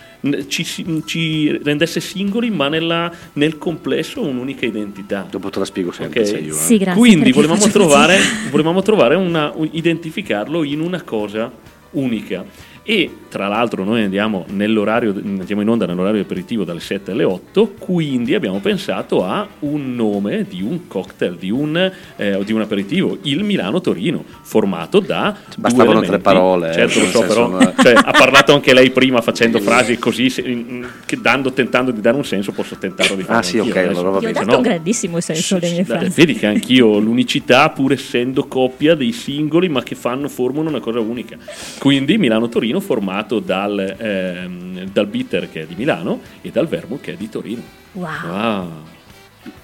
[0.47, 0.65] Ci,
[1.05, 5.25] ci rendesse singoli, ma nella- nel complesso un'unica identità.
[5.29, 6.27] Dopo te la spiego sempre Ok.
[6.27, 6.53] se io.
[6.53, 6.58] eh.
[6.58, 6.99] Sì, grazie.
[7.01, 8.17] Quindi volevamo trovare,
[8.51, 11.49] volevamo trovare una, un- identificarlo in una cosa
[11.91, 12.43] unica.
[12.89, 17.73] E tra l'altro noi andiamo, nell'orario, andiamo in onda nell'orario aperitivo dalle 7 alle 8,
[17.78, 21.78] quindi abbiamo pensato a un nome di un cocktail, di un,
[22.15, 25.38] eh, di un aperitivo, il Milano Torino, formato da...
[25.56, 29.21] Bastavano tre parole, eh, Certo, lo so, però non- cioè, ha parlato anche lei prima
[29.21, 33.21] facendo frasi così, se- in- che dando, tentando di dare un senso, posso tentarlo di
[33.21, 33.38] fare.
[33.38, 33.99] Ah, sì, ok, adesso.
[33.99, 34.34] allora va Io ho bene.
[34.34, 36.10] dato no- un grandissimo senso alle mie frasi.
[36.15, 40.99] Vedi che anch'io l'unicità, pur essendo coppia dei singoli, ma che fanno, formano una cosa
[40.99, 41.38] unica.
[41.78, 47.13] Quindi Milano-Torino formato dal, ehm, dal bitter che è di Milano e dal vermouth che
[47.13, 47.62] è di Torino.
[47.94, 48.08] Wow.
[48.26, 48.68] Ah.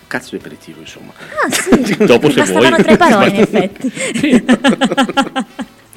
[0.08, 1.12] Cazzo di aperitivo, insomma.
[1.18, 1.98] Ah, sì.
[2.06, 2.84] Dopo se Bastavano vuoi.
[2.84, 3.92] tre parole, in effetti.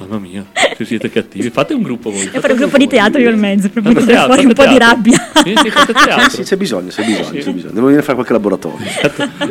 [0.09, 0.45] Mamma mia,
[0.75, 1.49] se siete cattivi.
[1.51, 2.23] Fate un gruppo voi.
[2.23, 4.47] E fate per un gruppo di teatro io in mezzo, proprio Fate per teatro, fuori
[4.47, 5.31] un po' fate di rabbia.
[5.43, 6.29] Sì, sì, fate teatro.
[6.29, 7.37] sì, c'è bisogno, c'è bisogno, Sì.
[7.37, 7.73] c'è bisogno.
[7.73, 8.85] Devo venire a fare qualche laboratorio.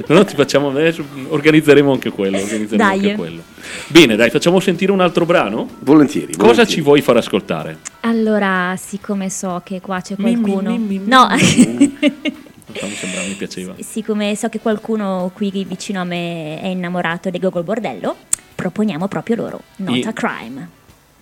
[0.07, 2.39] No, no, ti facciamo adesso, organizzeremo anche quello.
[2.39, 2.99] organizzeremo Dai.
[2.99, 3.43] anche quello.
[3.87, 5.69] Bene, dai, facciamo sentire un altro brano.
[5.81, 6.33] Volentieri.
[6.33, 6.71] Cosa volentieri.
[6.71, 7.79] ci vuoi far ascoltare?
[8.01, 10.71] Allora, siccome so che qua c'è qualcuno...
[10.71, 11.07] mi, mi, mi.
[11.07, 11.39] No, Mi
[12.95, 13.75] sembrava, mi piaceva.
[13.79, 18.17] siccome so che qualcuno qui vicino a me è innamorato di Gogol Bordello,
[18.58, 20.68] proponiamo proprio loro, Not I- a Crime.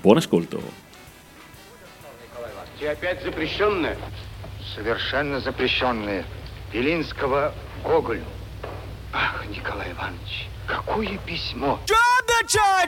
[0.02, 0.62] Buon ascolto.
[2.80, 3.98] Те опять запрещенные?
[4.76, 6.26] Совершенно запрещенные.
[6.72, 8.26] Белинского Гоголю.
[9.14, 11.80] Ах, Николай Иванович, какое письмо!
[11.86, 12.82] Get to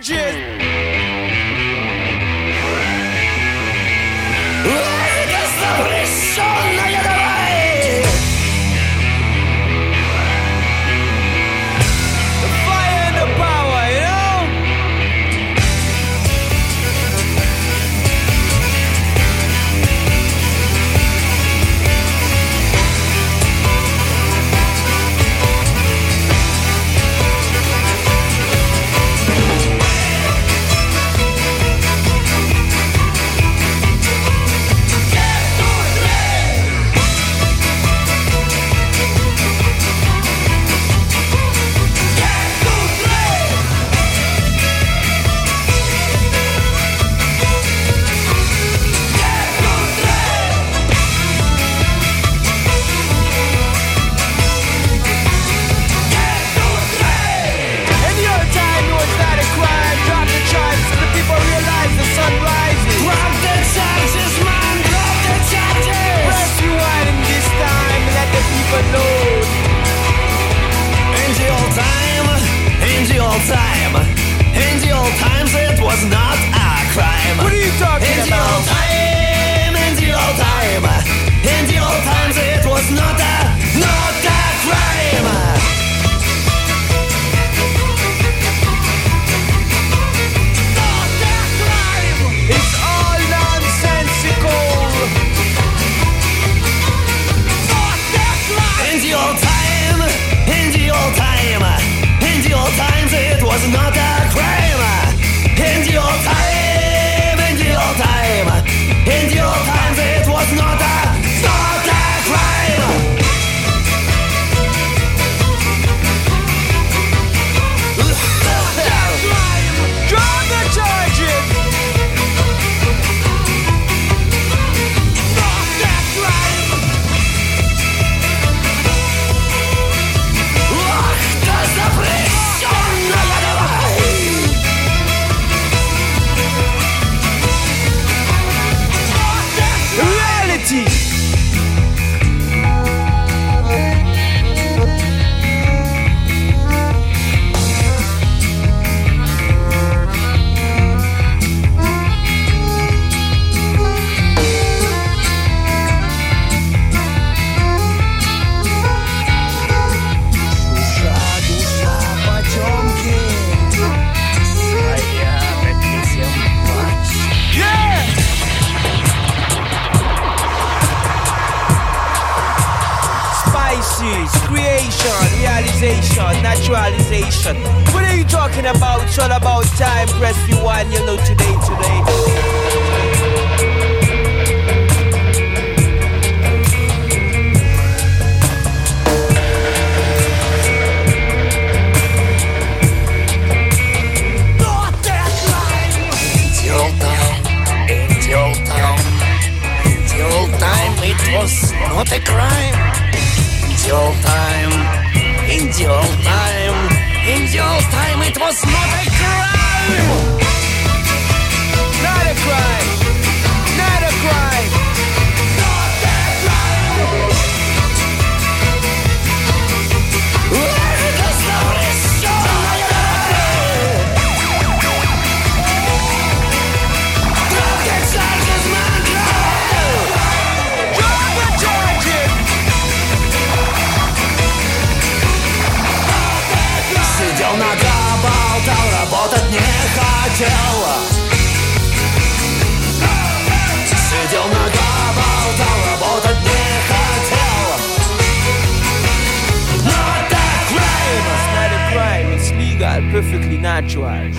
[253.61, 254.31] Natural.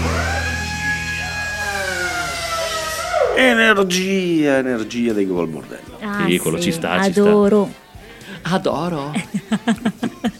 [3.35, 5.97] Energia, energia dei Gol Bordello.
[6.01, 7.21] Ah, Sì, quello ci sta, ci sta.
[7.21, 7.71] Adoro.
[8.43, 9.11] Adoro.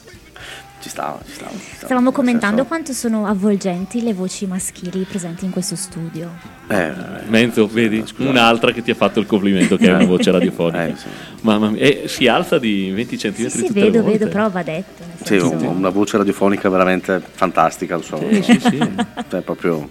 [0.90, 1.52] Ci stava, ci stava.
[1.52, 1.86] ci stava.
[1.86, 6.32] Stavamo commentando senso- quanto sono avvolgenti le voci maschili presenti in questo studio.
[6.68, 6.92] Eh,
[7.28, 10.88] Menzo, vedi, un'altra che ti ha fatto il complimento che è una voce radiofonica.
[10.88, 11.08] Eh, sì.
[11.42, 14.18] Mamma mia, e si alza di 20 cm Sì, sì, tutte le vedo, volte.
[14.18, 15.04] vedo, però va detto.
[15.24, 18.18] sì, una voce radiofonica veramente fantastica, lo so.
[18.32, 18.96] Sì, sì, sì.
[19.30, 19.90] Cioè, proprio,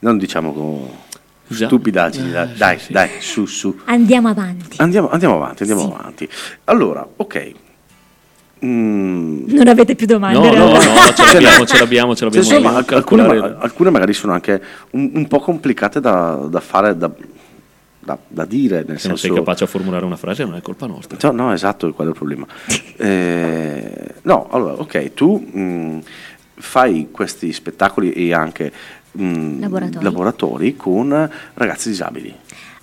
[0.00, 0.88] non diciamo con
[1.46, 1.64] Già.
[1.66, 2.92] stupidaggini, Eh, dai, sì, dai, sì.
[2.92, 3.74] dai, su, su.
[3.86, 4.76] Andiamo avanti.
[4.80, 5.94] Andiamo, andiamo avanti, andiamo Sì.
[5.98, 6.28] avanti.
[6.64, 7.52] Allora, ok.
[8.64, 10.38] Mm, Non avete più domande?
[10.38, 12.46] No, no, no, ce l'abbiamo, ce l'abbiamo, ce Cioè, l'abbiamo.
[12.46, 16.60] insomma, Devo alc- alcune, ma- alcune magari sono anche un, un po' complicate da, da
[16.60, 17.10] fare, da,
[18.00, 19.34] da- da dire, nel Se non senso...
[19.34, 21.18] sei capace a formulare una frase non è colpa nostra.
[21.30, 22.46] No, no, esatto, qual è il problema?
[22.98, 26.00] Eh, no, allora, ok, tu mh,
[26.54, 28.72] fai questi spettacoli e anche
[29.12, 30.02] mh, Laboratori.
[30.04, 32.34] laboratori con ragazzi disabili,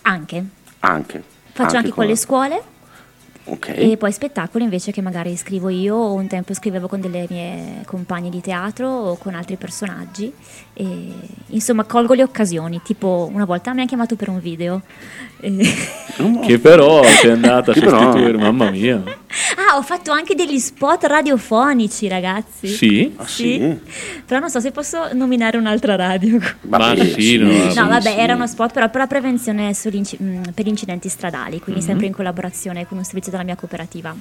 [0.04, 0.44] Anche.
[0.82, 1.24] anche.
[1.52, 2.62] Faccio anche, con le scuole
[3.46, 7.26] Ok, e poi spettacoli invece che magari scrivo io o un tempo scrivevo con delle
[7.30, 10.34] mie compagne di teatro o con altri personaggi.
[10.76, 10.86] E,
[11.50, 12.82] insomma, colgo le occasioni.
[12.84, 14.82] Tipo, una volta mi hanno chiamato per un video.
[15.40, 15.76] E-
[16.46, 19.02] Che però sei andata a però- sostituire, mamma mia.
[19.56, 22.68] Ah, ho fatto anche degli spot radiofonici, ragazzi.
[22.68, 23.14] Sì?
[23.18, 23.80] Ah, sì?
[24.26, 26.38] Però non so se posso nominare un'altra radio.
[26.62, 28.18] Ma Vabbè, sì, no, No, sì, vabbè, sì.
[28.18, 31.88] era uno spot però per la prevenzione mh, per gli incidenti stradali, quindi Mhm.
[31.88, 34.16] sempre in collaborazione con un servizio della mia cooperativa.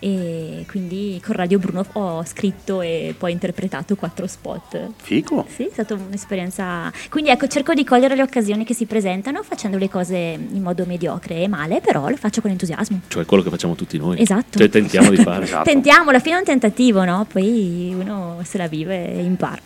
[0.00, 4.90] E quindi con Radio Bruno ho scritto e poi interpretato quattro spot.
[4.96, 5.46] Fico.
[5.54, 6.92] Sì, è stata un'esperienza.
[7.08, 10.84] Quindi ecco, cerco di cogliere le occasioni che si presentano facendo le cose in modo
[10.86, 13.00] mediocre e male, però le faccio con entusiasmo.
[13.08, 14.20] Cioè quello che facciamo tutti noi.
[14.20, 14.58] Esatto.
[14.58, 15.36] Cioè tentiamo di fare.
[15.48, 15.70] Esatto.
[15.70, 17.26] Tentiamo, alla fine è un tentativo, no?
[17.30, 19.60] Poi uno se la vive e impara.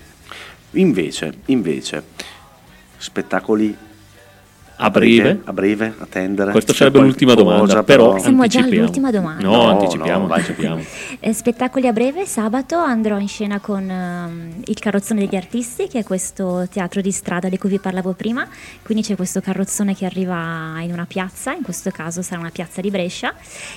[0.73, 2.05] Invece, invece,
[2.99, 3.77] spettacoli
[4.77, 5.41] A breve?
[5.45, 6.51] a breve, a tendere.
[6.51, 9.43] Questa sarebbe l'ultima domanda, però Siamo già all'ultima domanda.
[9.45, 10.39] No, No, anticipiamo, no, vai.
[10.41, 10.83] anticipiamo.
[11.25, 16.01] Eh, spettacoli a breve, sabato andrò in scena con ehm, il Carrozzone degli Artisti, che
[16.01, 18.45] è questo teatro di strada di cui vi parlavo prima.
[18.83, 22.81] Quindi c'è questo carrozzone che arriva in una piazza, in questo caso sarà una piazza
[22.81, 23.35] di Brescia,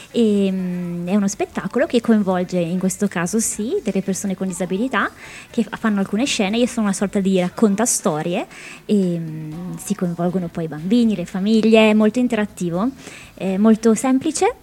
[0.09, 5.11] e mm, è uno spettacolo che coinvolge, in questo caso sì, delle persone con disabilità
[5.51, 6.57] che fa- fanno alcune scene.
[6.57, 8.47] Io sono una sorta di raccontastorie
[8.85, 12.89] e mm, si coinvolgono poi i bambini, le famiglie, è molto interattivo,
[13.33, 14.55] è molto semplice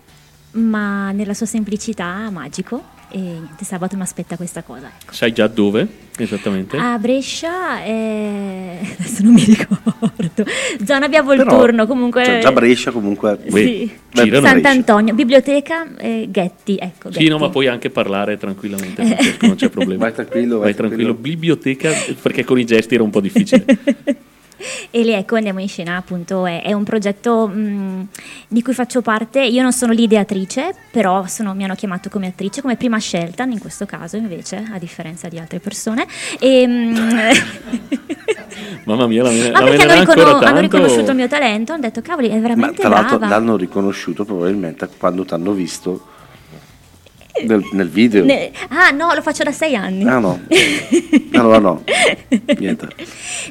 [0.53, 4.91] ma nella sua semplicità magico e niente, sabato mi aspetta questa cosa.
[4.99, 5.13] ecco.
[5.13, 6.79] Sai già dove esattamente?
[6.79, 10.45] A Brescia, eh, adesso non mi ricordo,
[10.85, 12.25] zona via Però, Volturno, comunque...
[12.25, 13.39] cioè, già Brescia comunque.
[13.49, 13.91] Sì.
[14.13, 14.41] Beh.
[14.41, 17.13] Sant'Antonio, biblioteca eh, Ghetti, ecco.
[17.13, 17.41] Sì, no, Ghetti.
[17.41, 19.03] ma puoi anche parlare tranquillamente,
[19.41, 20.05] non c'è problema.
[20.05, 21.13] Vai tranquillo, vai vai tranquillo.
[21.13, 21.15] tranquillo.
[21.15, 23.65] Biblioteca, perché con i gesti era un po' difficile.
[24.91, 28.09] E lì ecco andiamo in scena, appunto, è, è un progetto mh,
[28.49, 29.43] di cui faccio parte.
[29.43, 33.59] Io non sono l'ideatrice, però sono- mi hanno chiamato come attrice, come prima scelta, in
[33.59, 36.07] questo caso invece, a differenza di altre persone.
[36.39, 37.31] E, mh,
[38.85, 40.61] Mamma mia, la, me- Ma la perché hanno, venerà ricono- ancora hanno tanto.
[40.61, 43.35] riconosciuto il mio talento, hanno detto cavoli è Ma veramente tra l'altro brava.
[43.35, 46.07] l'hanno riconosciuto probabilmente quando ti hanno visto.
[47.45, 48.25] Nel, nel video?
[48.25, 50.07] Ne- ah no, lo faccio da sei anni.
[50.07, 50.41] Ah no.
[51.33, 51.83] Allora no.
[52.59, 52.89] Niente.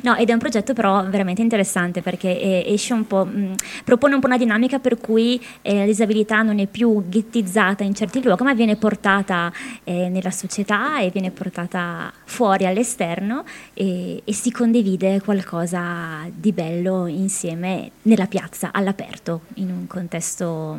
[0.04, 4.14] No, ed è un progetto però veramente interessante perché eh, esce un po', mh, propone
[4.14, 8.22] un po' una dinamica per cui eh, la disabilità non è più ghettizzata in certi
[8.24, 9.52] luoghi, ma viene portata
[9.84, 17.08] eh, nella società e viene portata fuori all'esterno e, e si condivide qualcosa di bello
[17.08, 20.78] insieme nella piazza, all'aperto, in un contesto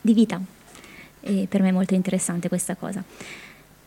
[0.00, 0.40] di vita.
[1.26, 3.02] E per me è molto interessante questa cosa.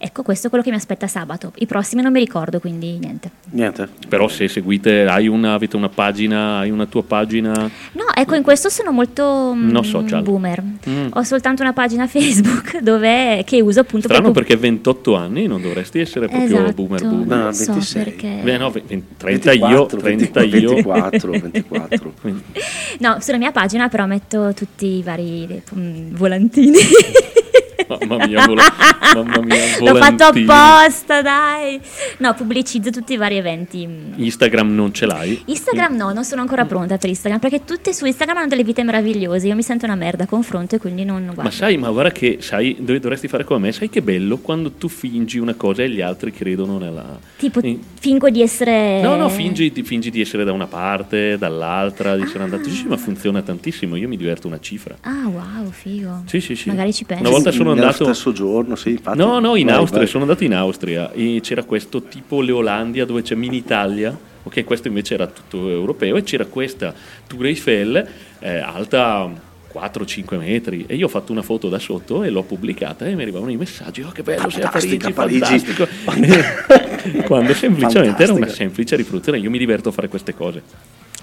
[0.01, 1.51] Ecco, questo è quello che mi aspetta sabato.
[1.55, 3.31] I prossimi non mi ricordo, quindi niente.
[3.49, 3.89] Niente.
[4.07, 7.51] Però se seguite, hai una, avete una pagina, hai una tua pagina...
[7.91, 10.21] No, ecco, in questo sono molto mm, No social.
[10.23, 10.63] boomer.
[10.87, 11.07] Mm.
[11.15, 15.61] Ho soltanto una pagina Facebook dove, che uso appunto Strano per perché 28 anni non
[15.61, 16.71] dovresti essere proprio Esatto.
[16.71, 17.27] boomer boomer.
[17.27, 18.03] No, Non so 26.
[18.05, 18.39] perché.
[18.41, 20.69] Beh, no, ve- ve- 30 io, 30 io.
[20.75, 22.13] 24, 24.
[22.21, 22.43] Quindi-
[22.99, 26.77] No, sulla mia pagina però metto tutti i vari mm, volantini.
[27.89, 28.63] Mamma mia, vola-
[29.15, 31.79] mamma mia, L'ho fatto apposta, dai.
[32.17, 33.85] No, pubblicizzo tutti i vari eventi.
[33.87, 34.13] mm.
[34.17, 35.41] Instagram non ce l'hai?
[35.45, 38.83] Instagram no, non sono ancora pronta per Instagram perché tutte su Instagram hanno delle vite
[38.83, 39.47] meravigliose.
[39.47, 41.43] Io mi sento una merda a confronto e quindi non guardo.
[41.43, 44.71] Ma sai, ma guarda che sai, dove dovresti fare come me, sai che bello quando
[44.71, 47.17] tu fingi una cosa e gli altri credono nella...
[47.37, 49.01] Tipo, in- fingo di essere.
[49.01, 52.63] No, no, fingi, fingi di essere da una parte, dall'altra, di essere andato.
[52.69, 54.95] Sì, sì, ma funziona tantissimo, io mi diverto una cifra.
[55.01, 56.23] Ah, wow, figo.
[56.25, 56.69] Sì, sì, sì.
[56.69, 57.23] Magari ci penso.
[57.23, 58.13] Una volta sono Nello andato...
[58.13, 59.17] stesso giorno, sì, infatti.
[59.17, 60.07] No, no, in Vai, Austria, vai.
[60.07, 64.87] sono andato in Austria e c'era questo tipo Leolandia dove c'è Mini Italia, ok, questo
[64.87, 66.93] invece era tutto europeo e c'era questa
[67.27, 68.07] Tour Eiffel
[68.39, 73.05] eh, alta 4-5 metri e io ho fatto una foto da sotto e l'ho pubblicata
[73.05, 77.23] e mi arrivavano i messaggi, oh che bello sei a Parigi, Fantastica, fantastico.
[77.27, 78.53] Quando semplicemente era una Fantastica.
[78.53, 80.61] semplice riproduzione, io mi diverto a fare queste cose.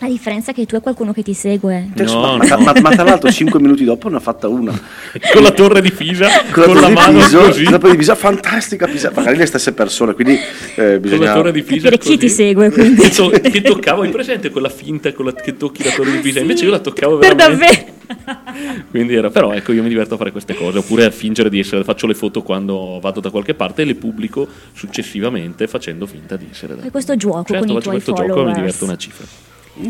[0.00, 1.88] La differenza è che tu hai qualcuno che ti segue.
[1.94, 2.58] No, ma, no.
[2.58, 4.70] ma- ma tra l'altro 5 minuti dopo ne ha fatta una
[5.32, 7.64] Con la torre di Pisa, con, con, la la mano Piso, così.
[7.64, 10.40] la torre di Pisa fantastica Pisa, magari le stesse persone quindi eh,
[10.74, 13.00] Con la bisogna torre di Pisa Capire chi ti segue, quindi.
[13.00, 16.18] che, to- che toccavo hai presente quella finta con la- che tocchi la torre di
[16.18, 18.84] Pisa invece io la toccavo Per veramente davvero.
[18.90, 21.58] quindi era però ecco io mi diverto a fare queste cose oppure a fingere di
[21.58, 26.36] essere faccio le foto quando vado da qualche parte e le pubblico successivamente facendo finta
[26.36, 28.34] di essere da Fai questo gioco certo con i faccio tuoi questo gioco e mi
[28.34, 28.56] followers.
[28.58, 29.24] diverto una cifra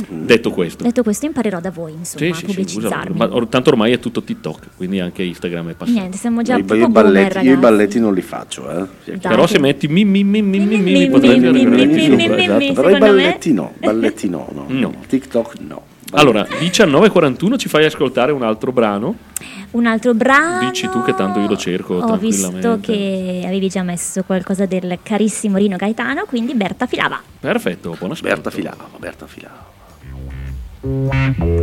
[0.09, 3.17] detto questo Detto questo, imparerò da voi, insomma, sì, a sì, sì, usa- pubblicizzarmi.
[3.17, 6.57] ma or- tanto ormai è tutto TikTok quindi anche Instagram è passato Niente, siamo già
[6.57, 8.87] io, proprio io i boomer, balletti, io i balletti non li faccio eh.
[9.05, 9.19] Sì, Dai.
[9.21, 11.95] però se metti mi mi mi mi mi mi Mi, mi, potrebbe mi, arrivare mi,
[12.05, 12.59] più mi, sopra, mi, esatto.
[12.59, 14.95] mi, però i secondo me- balletti no balletti no, no, No.
[15.07, 15.83] TikTok no
[16.13, 19.17] allora 19.41 ci fai ascoltare un altro brano
[19.73, 20.69] Un altro brano.
[20.71, 22.93] Dici tu che tanto io lo cerco Ho visto tranquillamente.
[22.93, 27.21] che avevi già messo qualcosa del carissimo Rino Gaetano, quindi Berta Filava.
[27.41, 29.75] perfetto buon ascolto Berta Filava Berta Filava
[30.87, 31.57] E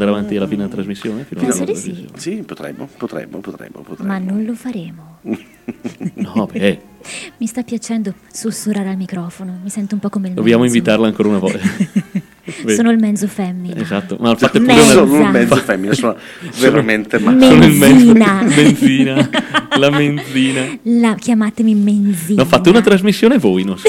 [0.00, 1.24] andare avanti alla fine della trasmissione?
[1.24, 2.04] Fino alla Penso fine di della sì.
[2.06, 2.36] trasmissione?
[2.38, 4.12] Sì, potremmo, potremmo, potremmo, potremmo.
[4.12, 5.18] Ma non lo faremo.
[6.14, 6.80] No, beh,
[7.38, 10.74] Mi sta piacendo sussurrare al microfono, mi sento un po' come il dobbiamo mezzo.
[10.76, 11.58] invitarla ancora una volta.
[12.74, 13.76] Sono il mezzo femmina.
[13.80, 14.92] Esatto, ma fate Ma pure Mezza.
[14.94, 15.24] sono una...
[15.26, 16.16] un mezzo femmina, sono
[16.58, 17.46] veramente Me- male.
[17.46, 18.42] Sono il mezzo- Menzina.
[18.42, 19.30] Menzina,
[19.78, 20.78] la menzina.
[20.82, 22.42] La, chiamatemi menzina.
[22.42, 23.88] No, fate una trasmissione voi, non so.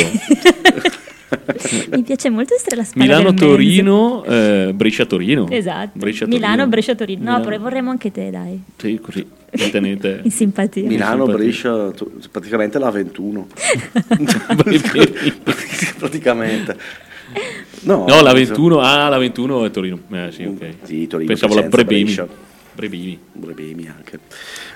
[1.92, 5.48] Mi piace molto essere la spalla del Milano-Torino, eh, Brescia-Torino.
[5.50, 5.92] Esatto.
[5.94, 6.36] Brescia-Torino.
[6.48, 7.24] Milano, Brescia, Torino.
[7.32, 7.60] No, Milano.
[7.60, 8.62] vorremmo anche te, dai.
[8.78, 9.26] Sì, così,
[9.72, 10.20] tenete...
[10.24, 10.88] In simpatia.
[10.88, 11.44] Milano, simpatia.
[11.46, 13.48] Brescia, tu- praticamente la 21.
[15.98, 16.78] praticamente.
[17.84, 20.00] No, No, la 21, ah, la 21 è Torino.
[20.12, 20.74] Eh, sì, ok.
[20.84, 22.04] Sì, Torino, Pensavo la Brebemi.
[22.04, 22.28] Brescia.
[22.74, 23.20] Brebemi.
[23.32, 24.20] Brebemi anche.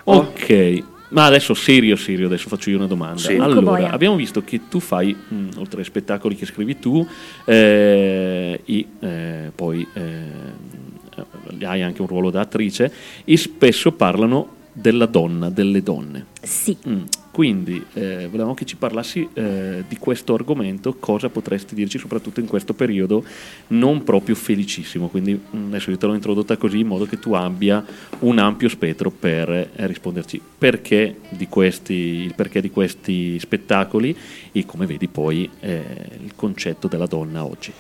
[0.06, 3.20] Oh, Ok, ma adesso serio, serio, adesso faccio io una domanda.
[3.20, 3.36] Sì.
[3.36, 3.92] Allora, Boia.
[3.92, 7.06] abbiamo visto che tu fai, mh, oltre ai spettacoli che scrivi tu,
[7.46, 12.92] eh, e eh, poi eh, hai anche un ruolo da attrice,
[13.24, 16.26] e spesso parlano della donna, delle donne.
[16.42, 16.76] Sì.
[16.88, 17.04] Mm,
[17.36, 22.48] Quindi eh, volevamo che ci parlassi eh, di questo argomento, cosa potresti dirci soprattutto in
[22.48, 23.26] questo periodo
[23.68, 27.34] non proprio felicissimo, quindi mm, adesso io te l'ho introdotta così in modo che tu
[27.34, 27.84] abbia
[28.20, 34.16] un ampio spettro per eh, risponderci perché di questi, il perché di questi spettacoli
[34.54, 35.84] e come vedi poi eh,
[36.24, 37.74] il concetto della donna oggi.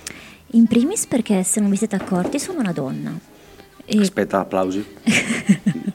[0.47, 3.17] In primis perché se non vi siete accorti sono una donna.
[3.85, 4.83] E, Aspetta, applausi.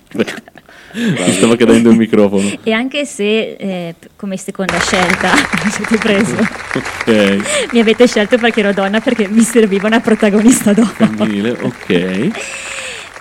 [0.92, 2.48] Mi stava cadendo il microfono.
[2.62, 5.32] e anche se eh, come seconda scelta
[5.64, 6.36] mi avete preso,
[6.74, 10.88] Ok, mi avete scelto perché ero donna perché mi serviva una protagonista donna.
[10.88, 12.28] femminile, ok.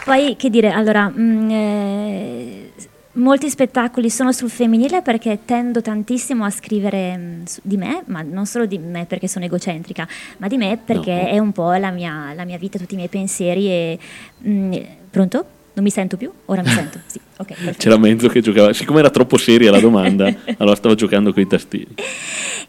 [0.05, 2.71] Poi che dire, allora, mm, eh,
[3.13, 8.21] molti spettacoli sono sul femminile perché tendo tantissimo a scrivere mm, su- di me, ma
[8.23, 10.07] non solo di me perché sono egocentrica,
[10.37, 11.27] ma di me perché No.
[11.27, 13.99] è un po' la mia, la mia vita, tutti i miei pensieri e...
[14.47, 14.73] mm,
[15.11, 15.45] pronto?
[15.73, 16.31] Non mi sento più?
[16.45, 17.47] Ora mi sento, sì, ok.
[17.47, 17.77] perfetto.
[17.77, 21.47] C'era Menzo che giocava, siccome era troppo seria la domanda, allora stava giocando con i
[21.47, 21.95] tastini.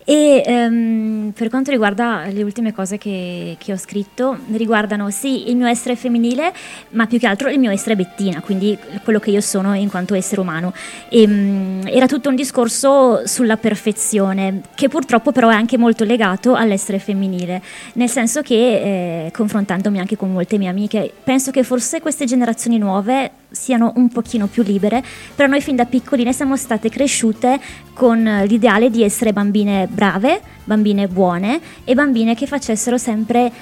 [0.04, 5.56] E ehm, per quanto riguarda le ultime cose che, che ho scritto, riguardano sì il
[5.56, 6.52] mio essere femminile,
[6.90, 10.14] ma più che altro il mio essere bettina, quindi quello che io sono in quanto
[10.14, 10.72] essere umano.
[11.08, 16.54] E, mm, era tutto un discorso sulla perfezione, che purtroppo però è anche molto legato
[16.54, 17.62] all'essere femminile,
[17.94, 22.78] nel senso che, eh, confrontandomi anche con molte mie amiche, penso che forse queste generazioni
[22.78, 25.02] nuove siano un pochino più libere,
[25.34, 27.60] però noi fin da piccoline siamo state cresciute
[27.92, 33.52] con eh, l'ideale di essere bambine brave, bambine buone e bambine che facessero sempre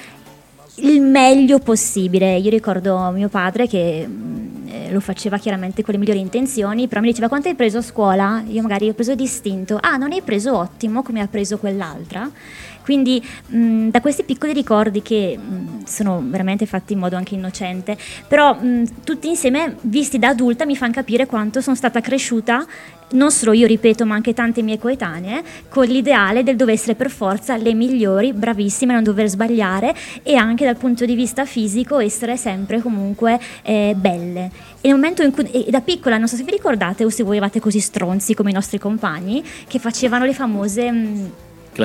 [0.81, 2.37] il meglio possibile.
[2.37, 7.01] Io ricordo mio padre che mm, eh, lo faceva chiaramente con le migliori intenzioni, però
[7.01, 8.43] mi diceva quanto hai preso a scuola?
[8.47, 9.77] Io magari ho preso distinto.
[9.81, 12.29] Ah, non hai preso ottimo come ha preso quell'altra.
[12.89, 17.95] Quindi mh, da questi piccoli ricordi che mh, sono veramente fatti in modo anche innocente,
[18.27, 22.65] però mh, tutti insieme, visti da adulta, mi fanno capire quanto sono stata cresciuta,
[23.11, 27.11] non solo io ripeto, ma anche tante mie coetanee, con l'ideale del dover essere per
[27.11, 32.37] forza le migliori, bravissime, non dover sbagliare e anche dal punto di vista fisico essere
[32.37, 34.49] sempre comunque eh, belle.
[34.81, 37.21] E nel momento in cui, e da piccola, non so se vi ricordate o se
[37.21, 40.91] voi eravate così stronzi come i nostri compagni, che facevano le famose...
[40.91, 41.31] mh,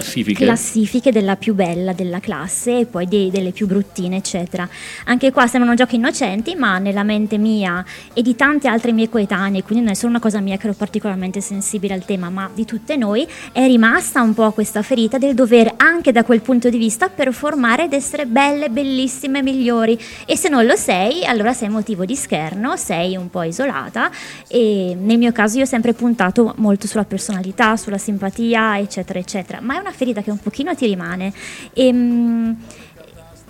[0.00, 0.44] Classifiche.
[0.44, 4.68] classifiche della più bella della classe e poi dei- delle più bruttine, eccetera.
[5.04, 9.62] Anche qua sembrano giochi innocenti, ma nella mente mia e di tante altre mie coetanee,
[9.62, 12.64] quindi non è solo una cosa mia che ero particolarmente sensibile al tema, ma di
[12.64, 16.78] tutte noi, è rimasta un po' questa ferita del dover anche da quel punto di
[16.78, 19.98] vista performare ed essere belle, bellissime, migliori.
[20.26, 24.10] E se non lo sei, allora sei motivo di scherno, sei un po' isolata
[24.48, 29.60] e nel mio caso io ho sempre puntato molto sulla personalità, sulla simpatia, eccetera, eccetera.
[29.60, 31.32] Ma è una ferita che un pochino ti rimane.
[31.72, 32.54] E,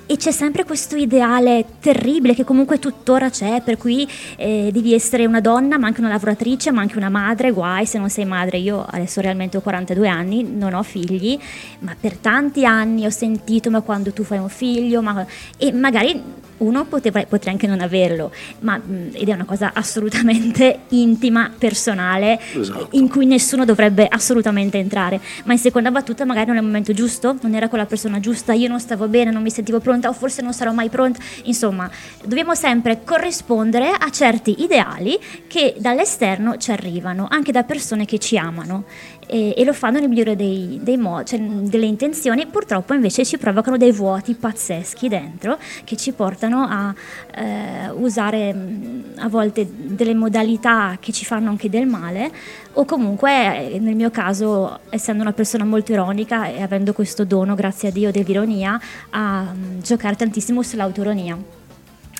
[0.07, 4.07] e c'è sempre questo ideale terribile che comunque tuttora c'è, per cui
[4.37, 7.99] eh, devi essere una donna, ma anche una lavoratrice, ma anche una madre, guai se
[7.99, 8.59] non sei madre.
[8.59, 11.39] Io adesso realmente ho 42 anni, non ho figli,
[11.81, 15.25] ma per tanti anni ho sentito, ma quando tu fai un figlio, ma...
[15.57, 18.81] e magari uno poteva, potrei anche non averlo, ma,
[19.13, 22.89] ed è una cosa assolutamente intima, personale, Esatto.
[22.93, 25.21] in cui nessuno dovrebbe assolutamente entrare.
[25.45, 28.21] Ma in seconda battuta magari non è il momento giusto, non era con la persona
[28.21, 31.21] giusta, io non stavo bene, non mi sentivo pronta o forse non sarò mai pronta.
[31.45, 31.91] Insomma,
[32.25, 38.37] dobbiamo sempre corrispondere a certi ideali che dall'esterno ci arrivano, anche da persone che ci
[38.37, 38.85] amano.
[39.27, 43.39] E, e lo fanno nel migliore dei, dei modi, cioè delle intenzioni, purtroppo invece ci
[43.39, 46.95] provocano dei vuoti pazzeschi dentro che ci portano a
[47.35, 52.31] eh, usare mh, a volte delle modalità che ci fanno anche del male
[52.75, 57.55] o comunque eh, nel mio caso essendo una persona molto ironica e avendo questo dono
[57.55, 61.63] grazie a Dio dell'ironia a mh, giocare tantissimo sull'autoironia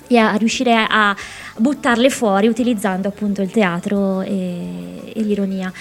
[0.07, 1.15] e a riuscire a
[1.57, 5.71] buttarle fuori utilizzando appunto il teatro e, e l'ironia.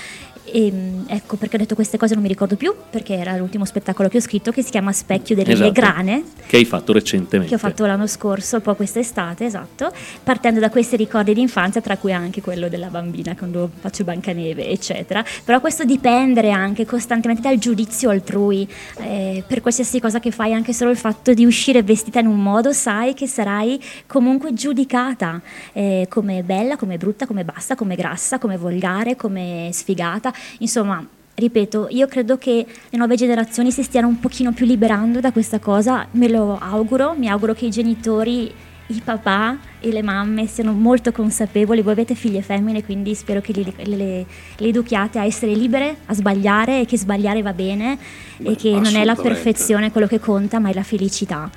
[0.57, 3.65] E, mm, ecco perché ho detto queste cose non mi ricordo più perché era l'ultimo
[3.65, 5.73] spettacolo che ho scritto che si chiama Specchio delle Esatto.
[5.73, 7.49] grane Che hai fatto recentemente.
[7.49, 9.93] che ho fatto l'anno scorso, poi quest'estate, esatto,
[10.23, 14.69] partendo da questi ricordi di infanzia, tra cui anche quello della bambina quando faccio Bancaneve,
[14.69, 15.25] eccetera.
[15.45, 18.69] Però questo dipende anche costantemente dal giudizio altrui,
[19.01, 22.41] eh, per qualsiasi cosa che fai, anche solo il fatto di uscire vestita in un
[22.41, 25.41] modo, sai che sarai comunque giudicata
[25.73, 31.89] eh, come bella, come brutta, come bassa, come grassa, come volgare, come sfigata, insomma ripeto,
[31.91, 36.07] io credo che le nuove generazioni si stiano un pochino più liberando da questa cosa,
[36.13, 38.53] me lo auguro, mi auguro che i genitori,
[38.89, 43.53] i papà e le mamme siano molto consapevoli, voi avete figlie femmine, quindi spero che
[43.53, 44.27] li- le, le-
[44.57, 47.99] le educhiate a essere libere, a sbagliare e che sbagliare va bene
[48.43, 51.51] e che non è la perfezione quello che conta, ma è la felicità.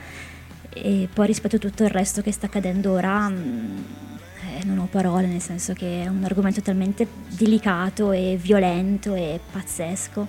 [0.73, 4.16] E poi rispetto a tutto il resto che sta accadendo ora, mh, eh,
[4.65, 10.27] non ho parole, nel senso che è un argomento talmente delicato e violento e pazzesco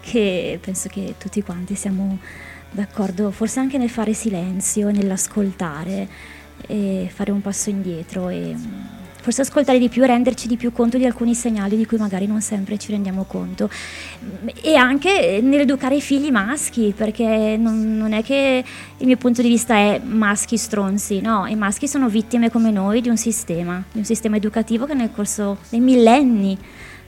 [0.00, 2.18] che penso che tutti quanti siamo
[2.70, 6.08] d'accordo, forse anche nel fare silenzio, nell'ascoltare
[6.66, 8.54] e fare un passo indietro e
[9.22, 12.26] forse ascoltare di più e renderci di più conto di alcuni segnali di cui magari
[12.26, 13.70] non sempre ci rendiamo conto.
[14.60, 18.64] E anche nell'educare i figli maschi perché non, non è che
[18.98, 23.00] il mio punto di vista è maschi stronzi no, i maschi sono vittime come noi
[23.00, 26.58] di un sistema di un sistema educativo che nel corso dei millenni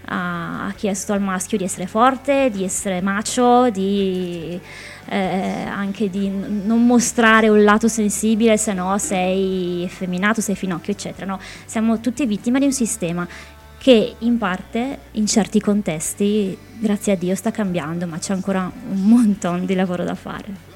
[0.07, 4.61] ha, ha chiesto al maschio di essere forte, di essere macho, di
[5.09, 11.27] eh, anche di non mostrare un lato sensibile, se no sei effeminato, sei finocchio, eccetera.
[11.27, 11.41] No?
[11.65, 13.27] Siamo tutti vittime di un sistema
[13.79, 19.03] che in parte, in certi contesti, grazie a Dio sta cambiando, ma c'è ancora un
[19.03, 20.73] montone di lavoro da fare.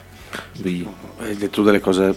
[1.19, 2.15] Hai detto delle cose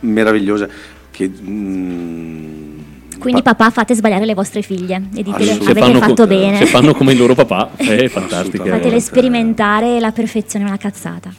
[0.00, 0.70] meravigliose
[1.10, 1.28] che...
[1.28, 6.26] mm, Quindi pa- papà fate sbagliare le vostre figlie e ditele avete fanno, fatto co-
[6.26, 8.64] bene, se fanno come il loro papà, è fantastico.
[8.64, 11.32] Fatele sperimentare la perfezione è una cazzata.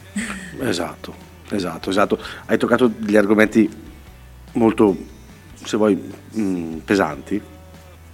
[0.60, 1.14] Esatto,
[1.50, 2.18] esatto, esatto.
[2.46, 3.68] Hai toccato degli argomenti
[4.52, 4.96] molto,
[5.64, 5.98] se vuoi,
[6.38, 7.40] mm, pesanti,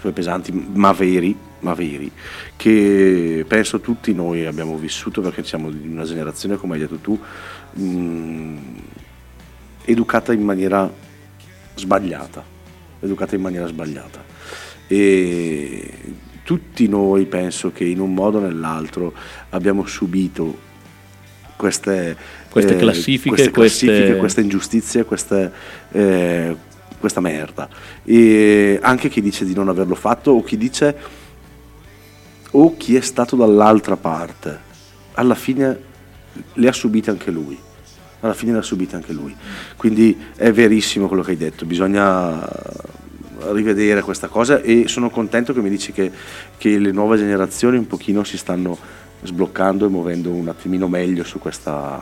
[0.00, 2.10] cioè pesanti ma veri, ma veri,
[2.56, 7.18] che penso tutti noi abbiamo vissuto perché siamo di una generazione, come hai detto tu,
[7.78, 8.56] mm,
[9.84, 10.90] educata in maniera
[11.74, 12.44] sbagliata,
[13.06, 14.24] educata in maniera sbagliata.
[14.86, 15.92] E
[16.44, 19.12] tutti noi penso che in un modo o nell'altro
[19.50, 20.64] abbiamo subito
[21.56, 22.16] queste,
[22.50, 25.52] Queste classifiche, queste, classifiche, queste- queste ingiustizie, queste,
[25.92, 26.56] eh,
[26.98, 27.68] questa merda.
[28.02, 30.96] E anche chi dice di non averlo fatto o chi dice
[32.52, 34.58] o chi è stato dall'altra parte,
[35.14, 35.78] alla fine
[36.54, 37.58] le ha subite anche lui.
[38.20, 39.34] Alla fine le ha subite anche lui.
[39.76, 42.48] Quindi è verissimo quello che hai detto, bisogna
[43.52, 46.10] rivedere questa cosa e sono contento che mi dici che,
[46.56, 48.76] che le nuove generazioni un pochino si stanno
[49.22, 52.00] sbloccando e muovendo un attimino meglio su, questa,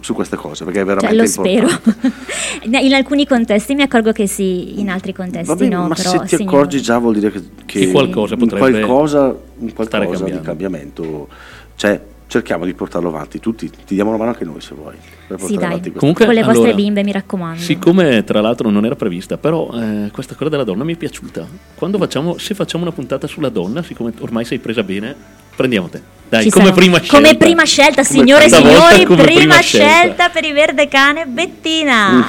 [0.00, 1.68] su queste cose perché è Cioè, veramente lo spero.
[1.68, 2.12] importante.
[2.80, 5.88] in alcuni contesti mi accorgo che sì, in altri contesti Vabbè, no.
[5.88, 9.26] ma però se ti segno- accorgi già vuol dire che, che Che qualcosa potrebbe qualcosa,
[9.58, 10.42] un stare qualcosa di cambiando.
[10.42, 11.28] cambiamento
[11.76, 14.96] cioè cerchiamo di portarlo avanti tutti ti diamo una mano anche noi se vuoi
[15.36, 15.80] Sì, dai.
[15.92, 17.60] Comunque, Con le vostre allora, bimbe, mi raccomando.
[17.60, 21.46] Siccome tra l'altro non era prevista, però eh, questa cosa della donna mi è piaciuta.
[21.74, 25.14] Quando facciamo, se facciamo una puntata sulla donna, siccome ormai sei presa bene,
[25.56, 26.14] prendiamo te.
[26.28, 27.16] Dai, Ci come prima scelta.
[27.16, 29.88] Come prima scelta, signore e signori, prima, prima scelta.
[29.88, 30.28] scelta.
[30.28, 32.26] per i verde cane Bettina.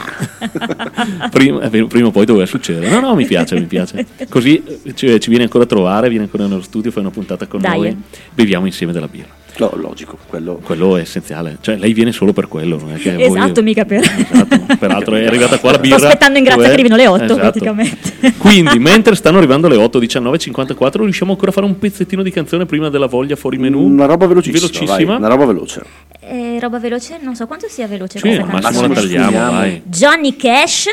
[1.32, 2.90] prima, eh, prima o poi doveva succedere.
[2.90, 4.06] No, no, mi piace, mi piace.
[4.30, 7.48] Così eh, ci, ci viene ancora a trovare, viene ancora nello studio, fai una puntata
[7.48, 7.78] con Dai.
[7.80, 7.98] noi,
[8.34, 9.46] beviamo insieme della birra.
[9.60, 11.58] No, logico quello Quello è essenziale.
[11.62, 12.78] Cioè, lei viene solo per quello.
[12.78, 14.76] Non è che Esatto, voi- mica per- Esatto.
[14.78, 15.96] Peraltro è arrivata qua la Sto birra.
[16.08, 16.68] aspettando in grazia Dov'è?
[16.76, 17.40] che arrivino le 8 Esatto.
[17.40, 18.34] praticamente.
[18.38, 22.30] Quindi, mentre stanno arrivando le 8, 19, 54, riusciamo ancora a fare un pezzettino di
[22.32, 23.82] canzone prima della voglia fuori menù?
[23.84, 25.12] una roba velocissima, Velocissima.
[25.14, 25.82] vai, una roba veloce
[26.20, 29.82] Eh, roba veloce, non so quanto sia veloce Sì, massimo la tagliamo.
[29.86, 30.86] Johnny Cash,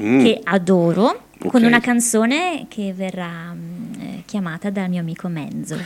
[0.00, 1.66] Mm, che adoro, con Ok.
[1.66, 5.76] una canzone che verrà mm, eh, chiamata dal mio amico Menzo.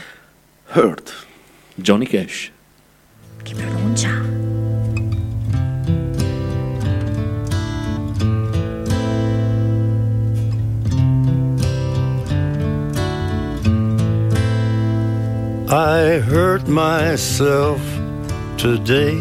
[0.73, 1.13] Hurt
[1.77, 2.51] Johnny Cash.
[3.43, 4.09] Che pronuncia?
[15.67, 17.81] I hurt myself
[18.57, 19.17] today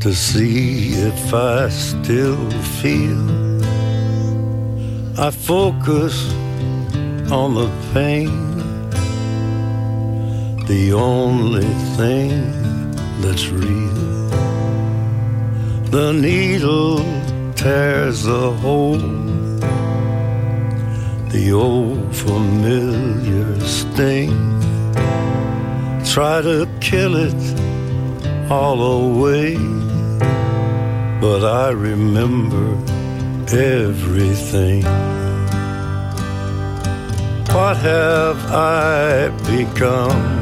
[0.00, 3.30] to see if I still feel.
[5.16, 6.32] I focus
[7.30, 8.51] on the pain,
[10.66, 12.30] the only thing
[13.20, 14.28] that's real.
[15.90, 16.98] The needle
[17.54, 18.98] tears a hole.
[21.28, 24.30] The old familiar sting.
[26.04, 27.42] Try to kill it
[28.50, 29.56] all away,
[31.20, 32.66] but I remember
[33.52, 34.84] everything.
[37.54, 40.41] What have I become?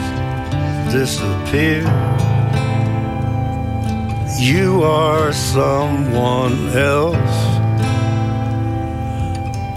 [0.91, 1.83] disappear.
[4.37, 7.37] You are someone else.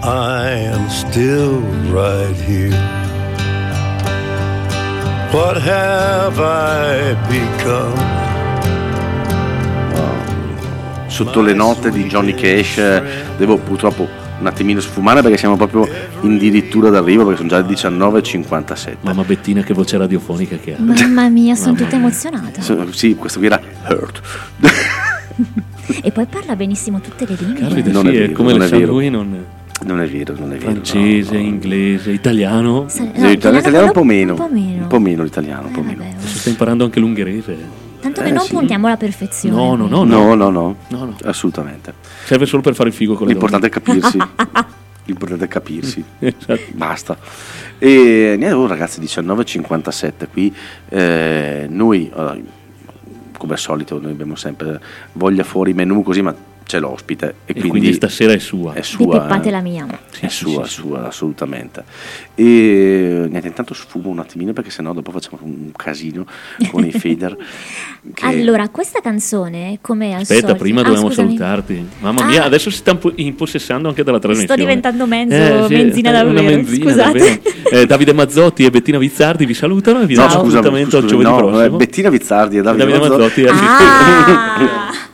[0.02, 1.60] I am still
[1.92, 2.78] right here.
[5.32, 8.22] What have I become?
[11.06, 12.80] Sotto le note di Johnny Cash
[13.36, 15.88] devo purtroppo un attimino sfumare perché siamo proprio
[16.22, 18.96] addirittura d'arrivo perché sono già le 19.57.
[19.02, 20.78] Mamma Bettina che voce radiofonica che ha.
[20.80, 22.60] Mamma mia, sono tutta emozionata.
[22.60, 24.20] So- Sì, questo qui era Hurt.
[26.02, 27.60] E poi parla benissimo tutte le lingue.
[27.60, 28.92] Caspita, Non sì, è è vero, come non le è sa vero.
[28.92, 29.44] lui, non...
[29.84, 30.70] Non è vero, non è vero.
[30.70, 31.44] francese, no, no.
[31.46, 32.84] inglese, italiano.
[32.88, 34.32] Sa- no, Sì, l'italiano, l'italiano un po' meno.
[34.32, 34.82] Un po' meno.
[34.82, 35.98] Un po' meno l'italiano, un po' Eh, meno.
[35.98, 37.56] vabbè, Adesso sta imparando anche l'ungherese.
[38.04, 38.52] Tanto che Eh, non sì.
[38.52, 39.56] puntiamo alla perfezione.
[39.56, 41.16] No, no, no, No, no, no, No, no.
[41.24, 41.94] assolutamente.
[42.26, 44.18] Serve solo per fare il figo con le L'importante è capirsi.
[45.06, 46.04] L'importante è capirsi.
[46.18, 46.60] Esatto.
[46.72, 47.16] Basta.
[47.78, 50.54] E niente, oh, ragazzi, 19.57 qui.
[50.90, 52.36] eh, noi, allora,
[53.38, 54.78] come al solito, noi abbiamo sempre
[55.12, 56.34] voglia fuori menù così, ma
[56.66, 58.72] c'è l'ospite e, E quindi, quindi stasera è sua.
[58.72, 59.14] è sua.
[59.18, 59.50] Depeppate eh.
[59.50, 59.86] la mia.
[60.20, 61.84] è sua, è sua, assolutamente.
[62.34, 66.24] E niente, intanto sfumo un attimino perché sennò dopo facciamo un casino
[66.70, 67.36] con i fader.
[68.14, 70.58] che- Allora, questa canzone, come al Aspetta, solito...
[70.58, 71.36] prima Ah, dobbiamo scusami.
[71.36, 71.88] salutarti.
[72.00, 72.26] Mamma Ah.
[72.26, 74.60] mia, adesso si sta impo- impossessando anche della trasmissione.
[74.60, 77.18] diventando mezzo sì, benzina una davvero, benzina, scusate.
[77.18, 77.40] davvero.
[77.82, 81.04] Eh, Davide Mazzotti e Bettina Vizzardi vi salutano e vi No, danno scusami, appuntamento al
[81.04, 81.62] giovedì no, prossimo.
[81.62, 83.42] eh, Bettina Vizzardi e Davide, Davide Mazzotti.
[83.42, 85.02] Mazzotti, eh, Ah!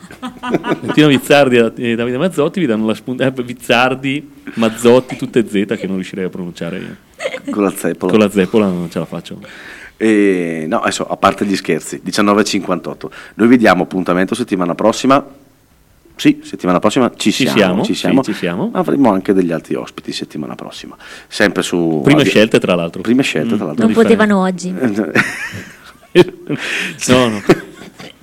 [0.79, 3.25] Bettina Vizzardi e Davide Mazzotti vi danno la spunta.
[3.25, 6.95] eh, Vizzardi, Mazzotti, tutte Z che non riuscirei a pronunciare io.
[7.51, 8.11] con la zeppola.
[8.11, 9.39] Con la zeppola non ce la faccio.
[9.97, 13.09] E, no, adesso a parte gli scherzi, 19.58.
[13.35, 15.23] Noi vi diamo appuntamento settimana prossima.
[16.15, 17.57] Sì, settimana prossima ci Ci siamo.
[17.57, 18.23] siamo, ci sì, siamo.
[18.23, 18.69] ci siamo.
[18.73, 20.95] Avremo anche degli altri ospiti settimana prossima.
[21.27, 22.01] Sempre su.
[22.03, 23.01] Prime Avia- scelte, tra l'altro.
[23.01, 23.85] Prime scelte, tra l'altro.
[23.85, 24.73] Non potevano oggi.
[27.07, 27.41] No, no.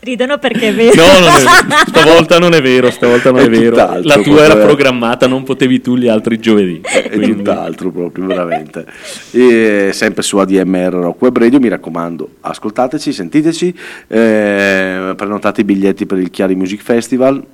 [0.09, 0.95] Ridono perché è vero.
[0.95, 1.85] No, non è vero.
[1.87, 3.77] stavolta non è vero, stavolta non è, È vero.
[4.03, 4.65] La tua era eh.
[4.65, 6.81] programmata, non potevi tu gli altri giovedì.
[6.81, 8.87] È Quindi- tutt'altro proprio, veramente.
[9.33, 13.75] E sempre su ADMR Rock Web Radio, mi raccomando, ascoltateci, sentiteci,
[14.07, 17.45] eh, prenotate i biglietti per il Chiari Music Festival,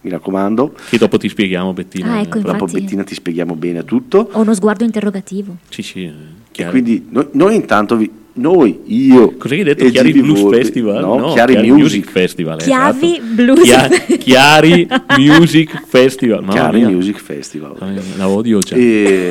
[0.00, 0.74] mi raccomando.
[0.88, 2.14] Che dopo ti spieghiamo, Bettina.
[2.14, 2.64] Ah, ecco, Dopo.
[2.64, 4.30] Bettina ti spieghiamo bene tutto.
[4.32, 5.56] Ho uno sguardo interrogativo.
[5.68, 9.34] Sì, sì, eh, E quindi noi, noi intanto, vi, noi, io...
[9.36, 9.84] Cos'è che hai detto?
[9.84, 11.00] e Chiari Blues Volpi- Festival?
[11.04, 12.10] No, Chiari, Music.
[12.10, 12.58] Festival.
[12.60, 13.32] eh, Chiavi esatto.
[13.34, 13.62] Blues.
[13.62, 16.40] Chia- Chiari Music Festival.
[16.40, 16.88] Mamma Chiari mia.
[16.88, 17.74] Music Festival.
[18.16, 18.74] La odio già.
[18.76, 18.80] E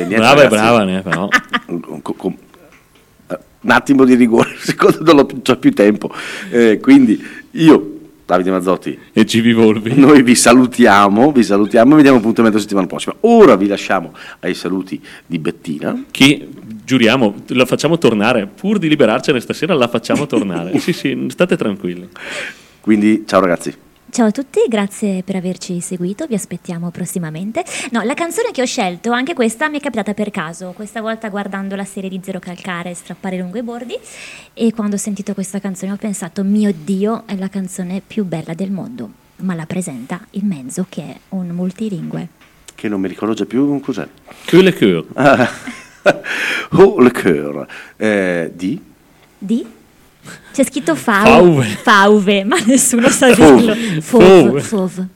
[0.06, 0.48] niente, brava, ragazzi.
[0.54, 1.28] brava, ne, però.
[1.68, 6.10] eh, un attimo di rigore, secondo non ho più, c'ho più tempo.
[6.50, 7.20] Eh, quindi
[7.52, 7.88] io,
[8.24, 9.92] Davide Mazzotti, E ci Volvi.
[9.96, 13.14] noi vi salutiamo, vi salutiamo e vi diamo appuntamento la settimana prossima.
[13.20, 16.04] Ora vi lasciamo ai saluti di Bettina.
[16.10, 16.48] Che
[16.84, 18.46] giuriamo, la facciamo tornare.
[18.46, 20.78] Pur di liberarcene stasera, la facciamo tornare.
[20.80, 22.08] sì, sì, state tranquilli.
[22.80, 23.74] Quindi ciao ragazzi.
[24.10, 27.64] Ciao a tutti, grazie per averci seguito, vi aspettiamo prossimamente.
[27.92, 31.30] No, la canzone che ho scelto, anche questa mi è capitata per caso, questa volta
[31.30, 33.96] guardando la serie di Zero Calcare, Strappare lungo i bordi,
[34.52, 38.52] e quando ho sentito questa canzone ho pensato, mio Dio, è la canzone più bella
[38.52, 39.20] del mondo.
[39.42, 42.28] ma la presenta il mezzo che è un multilingue.
[42.74, 44.08] Che non mi ricordo già più cos'è.
[44.46, 45.04] Que le coeur.
[46.72, 47.66] Oh, le coeur.
[47.96, 48.80] Eh, di?
[49.38, 49.66] Di?
[50.52, 51.64] C'è scritto fau- Fauve.
[51.82, 53.74] fauve, ma nessuno sa dirlo.
[54.00, 54.60] Fauve.
[54.60, 55.08] Fauve.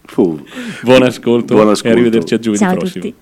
[0.82, 1.88] Buon ascolto, Buon ascolto.
[1.88, 3.04] e arrivederci a giovedì Ciao a prossimo.
[3.04, 3.14] tutti.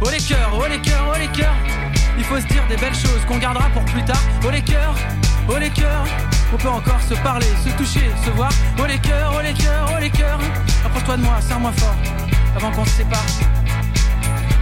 [0.00, 1.54] Oh les cœurs, oh les cœurs, oh les cœurs.
[2.18, 4.22] Il faut se dire des belles choses qu'on gardera pour plus tard.
[4.44, 4.94] Oh les cœurs,
[5.48, 6.04] oh les cœurs.
[6.52, 8.50] On peut encore se parler, se toucher, se voir.
[8.78, 10.38] Oh les cœurs, oh les cœurs, oh les cœurs.
[10.84, 11.94] Approche-toi de moi, serre-moi fort.
[12.56, 13.24] Avant qu'on se sépare.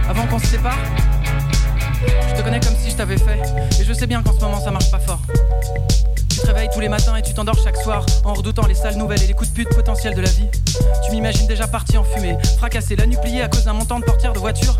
[0.09, 0.77] Avant qu'on se sépare.
[2.29, 3.39] Je te connais comme si je t'avais fait.
[3.79, 5.19] Et je sais bien qu'en ce moment ça marche pas fort.
[6.29, 8.95] Tu te réveilles tous les matins et tu t'endors chaque soir en redoutant les sales
[8.95, 10.47] nouvelles et les coups de pute potentiels de la vie.
[11.05, 14.05] Tu m'imagines déjà parti en fumée, fracassé, la nuit pliée à cause d'un montant de
[14.05, 14.77] portière de voiture.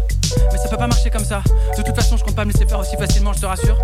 [0.51, 1.41] Mais ça peut pas marcher comme ça.
[1.77, 3.77] De toute façon, je compte pas me laisser faire aussi facilement, je te rassure.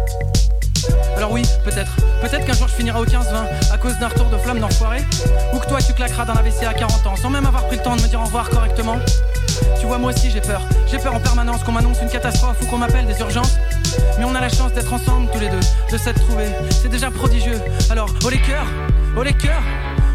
[1.16, 1.95] Alors oui, peut-être.
[2.22, 3.18] Peut-être qu'un jour je finirai au 15-20
[3.74, 5.00] à cause d'un retour de flamme d'enfoiré.
[5.54, 7.78] Ou que toi tu claqueras dans la WC à 40 ans sans même avoir pris
[7.78, 8.98] le temps de me dire au revoir correctement.
[9.80, 10.62] Tu vois, moi aussi j'ai peur.
[10.89, 13.58] J'ai peur en permanence qu'on m'annonce une catastrophe ou qu'on m'appelle des urgences.
[14.20, 15.60] Mais on a la chance d'être ensemble tous les deux,
[15.91, 16.50] de s'être trouvés.
[16.82, 17.60] C'est déjà prodigieux.
[17.89, 18.68] Alors, oh les cœurs,
[19.16, 19.64] oh les cœurs.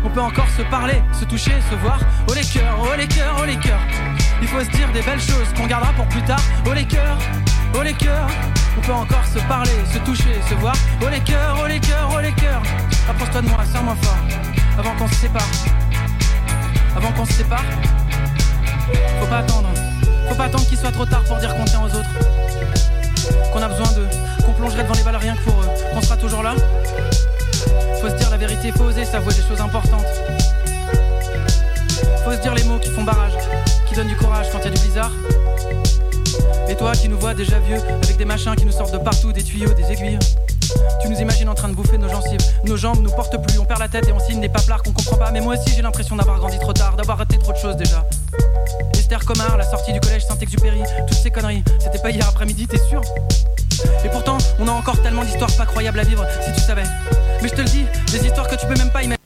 [0.05, 1.99] On peut encore se parler, se toucher, se voir.
[2.29, 3.81] Oh les cœurs, oh les cœurs, oh les cœurs.
[4.41, 6.43] Il faut se dire des belles choses qu'on gardera pour plus tard.
[6.67, 7.19] Oh les cœurs,
[7.75, 8.29] oh les cœurs.
[8.77, 10.75] On peut encore se parler, se toucher, se voir.
[11.03, 12.63] Oh les cœurs, oh les cœurs, oh les cœurs.
[13.09, 14.19] Approche-toi de moi, serre-moi fort.
[14.79, 15.49] Avant qu'on se sépare.
[16.97, 17.65] Avant qu'on se sépare.
[19.21, 19.69] Faut pas attendre.
[20.29, 22.11] Faut pas attendre qu'il soit trop tard pour dire qu'on tient aux autres.
[23.53, 24.09] Qu'on a besoin d'eux.
[24.45, 25.69] Qu'on plongerait devant les balles rien que pour eux.
[25.93, 26.55] Qu'on sera toujours là.
[28.03, 30.05] Faut se dire la vérité, faut oser s'avouer des choses importantes.
[32.25, 33.35] Faut se dire les mots qui font barrage,
[33.87, 35.13] qui donnent du courage quand y a du blizzard.
[36.69, 39.33] Et toi qui nous vois déjà vieux, avec des machins qui nous sortent de partout,
[39.33, 40.19] des tuyaux, des aiguilles.
[41.01, 42.41] Tu nous imagines en train de bouffer nos gencives.
[42.65, 44.91] Nos jambes nous portent plus, on perd la tête et on signe des paplards qu'on
[44.91, 45.31] comprend pas.
[45.31, 48.05] Mais moi aussi j'ai l'impression d'avoir grandi trop tard, d'avoir raté trop de choses déjà.
[48.95, 52.79] Esther Comard, la sortie du collège Saint-Exupéry, toutes ces conneries, c'était pas hier après-midi, t'es
[52.79, 53.01] sûr?
[54.05, 56.85] Et pourtant, on a encore tellement d'histoires pas croyables à vivre, si tu savais.
[57.43, 59.22] Mais je te le dis, des histoires que tu peux même pas imaginer.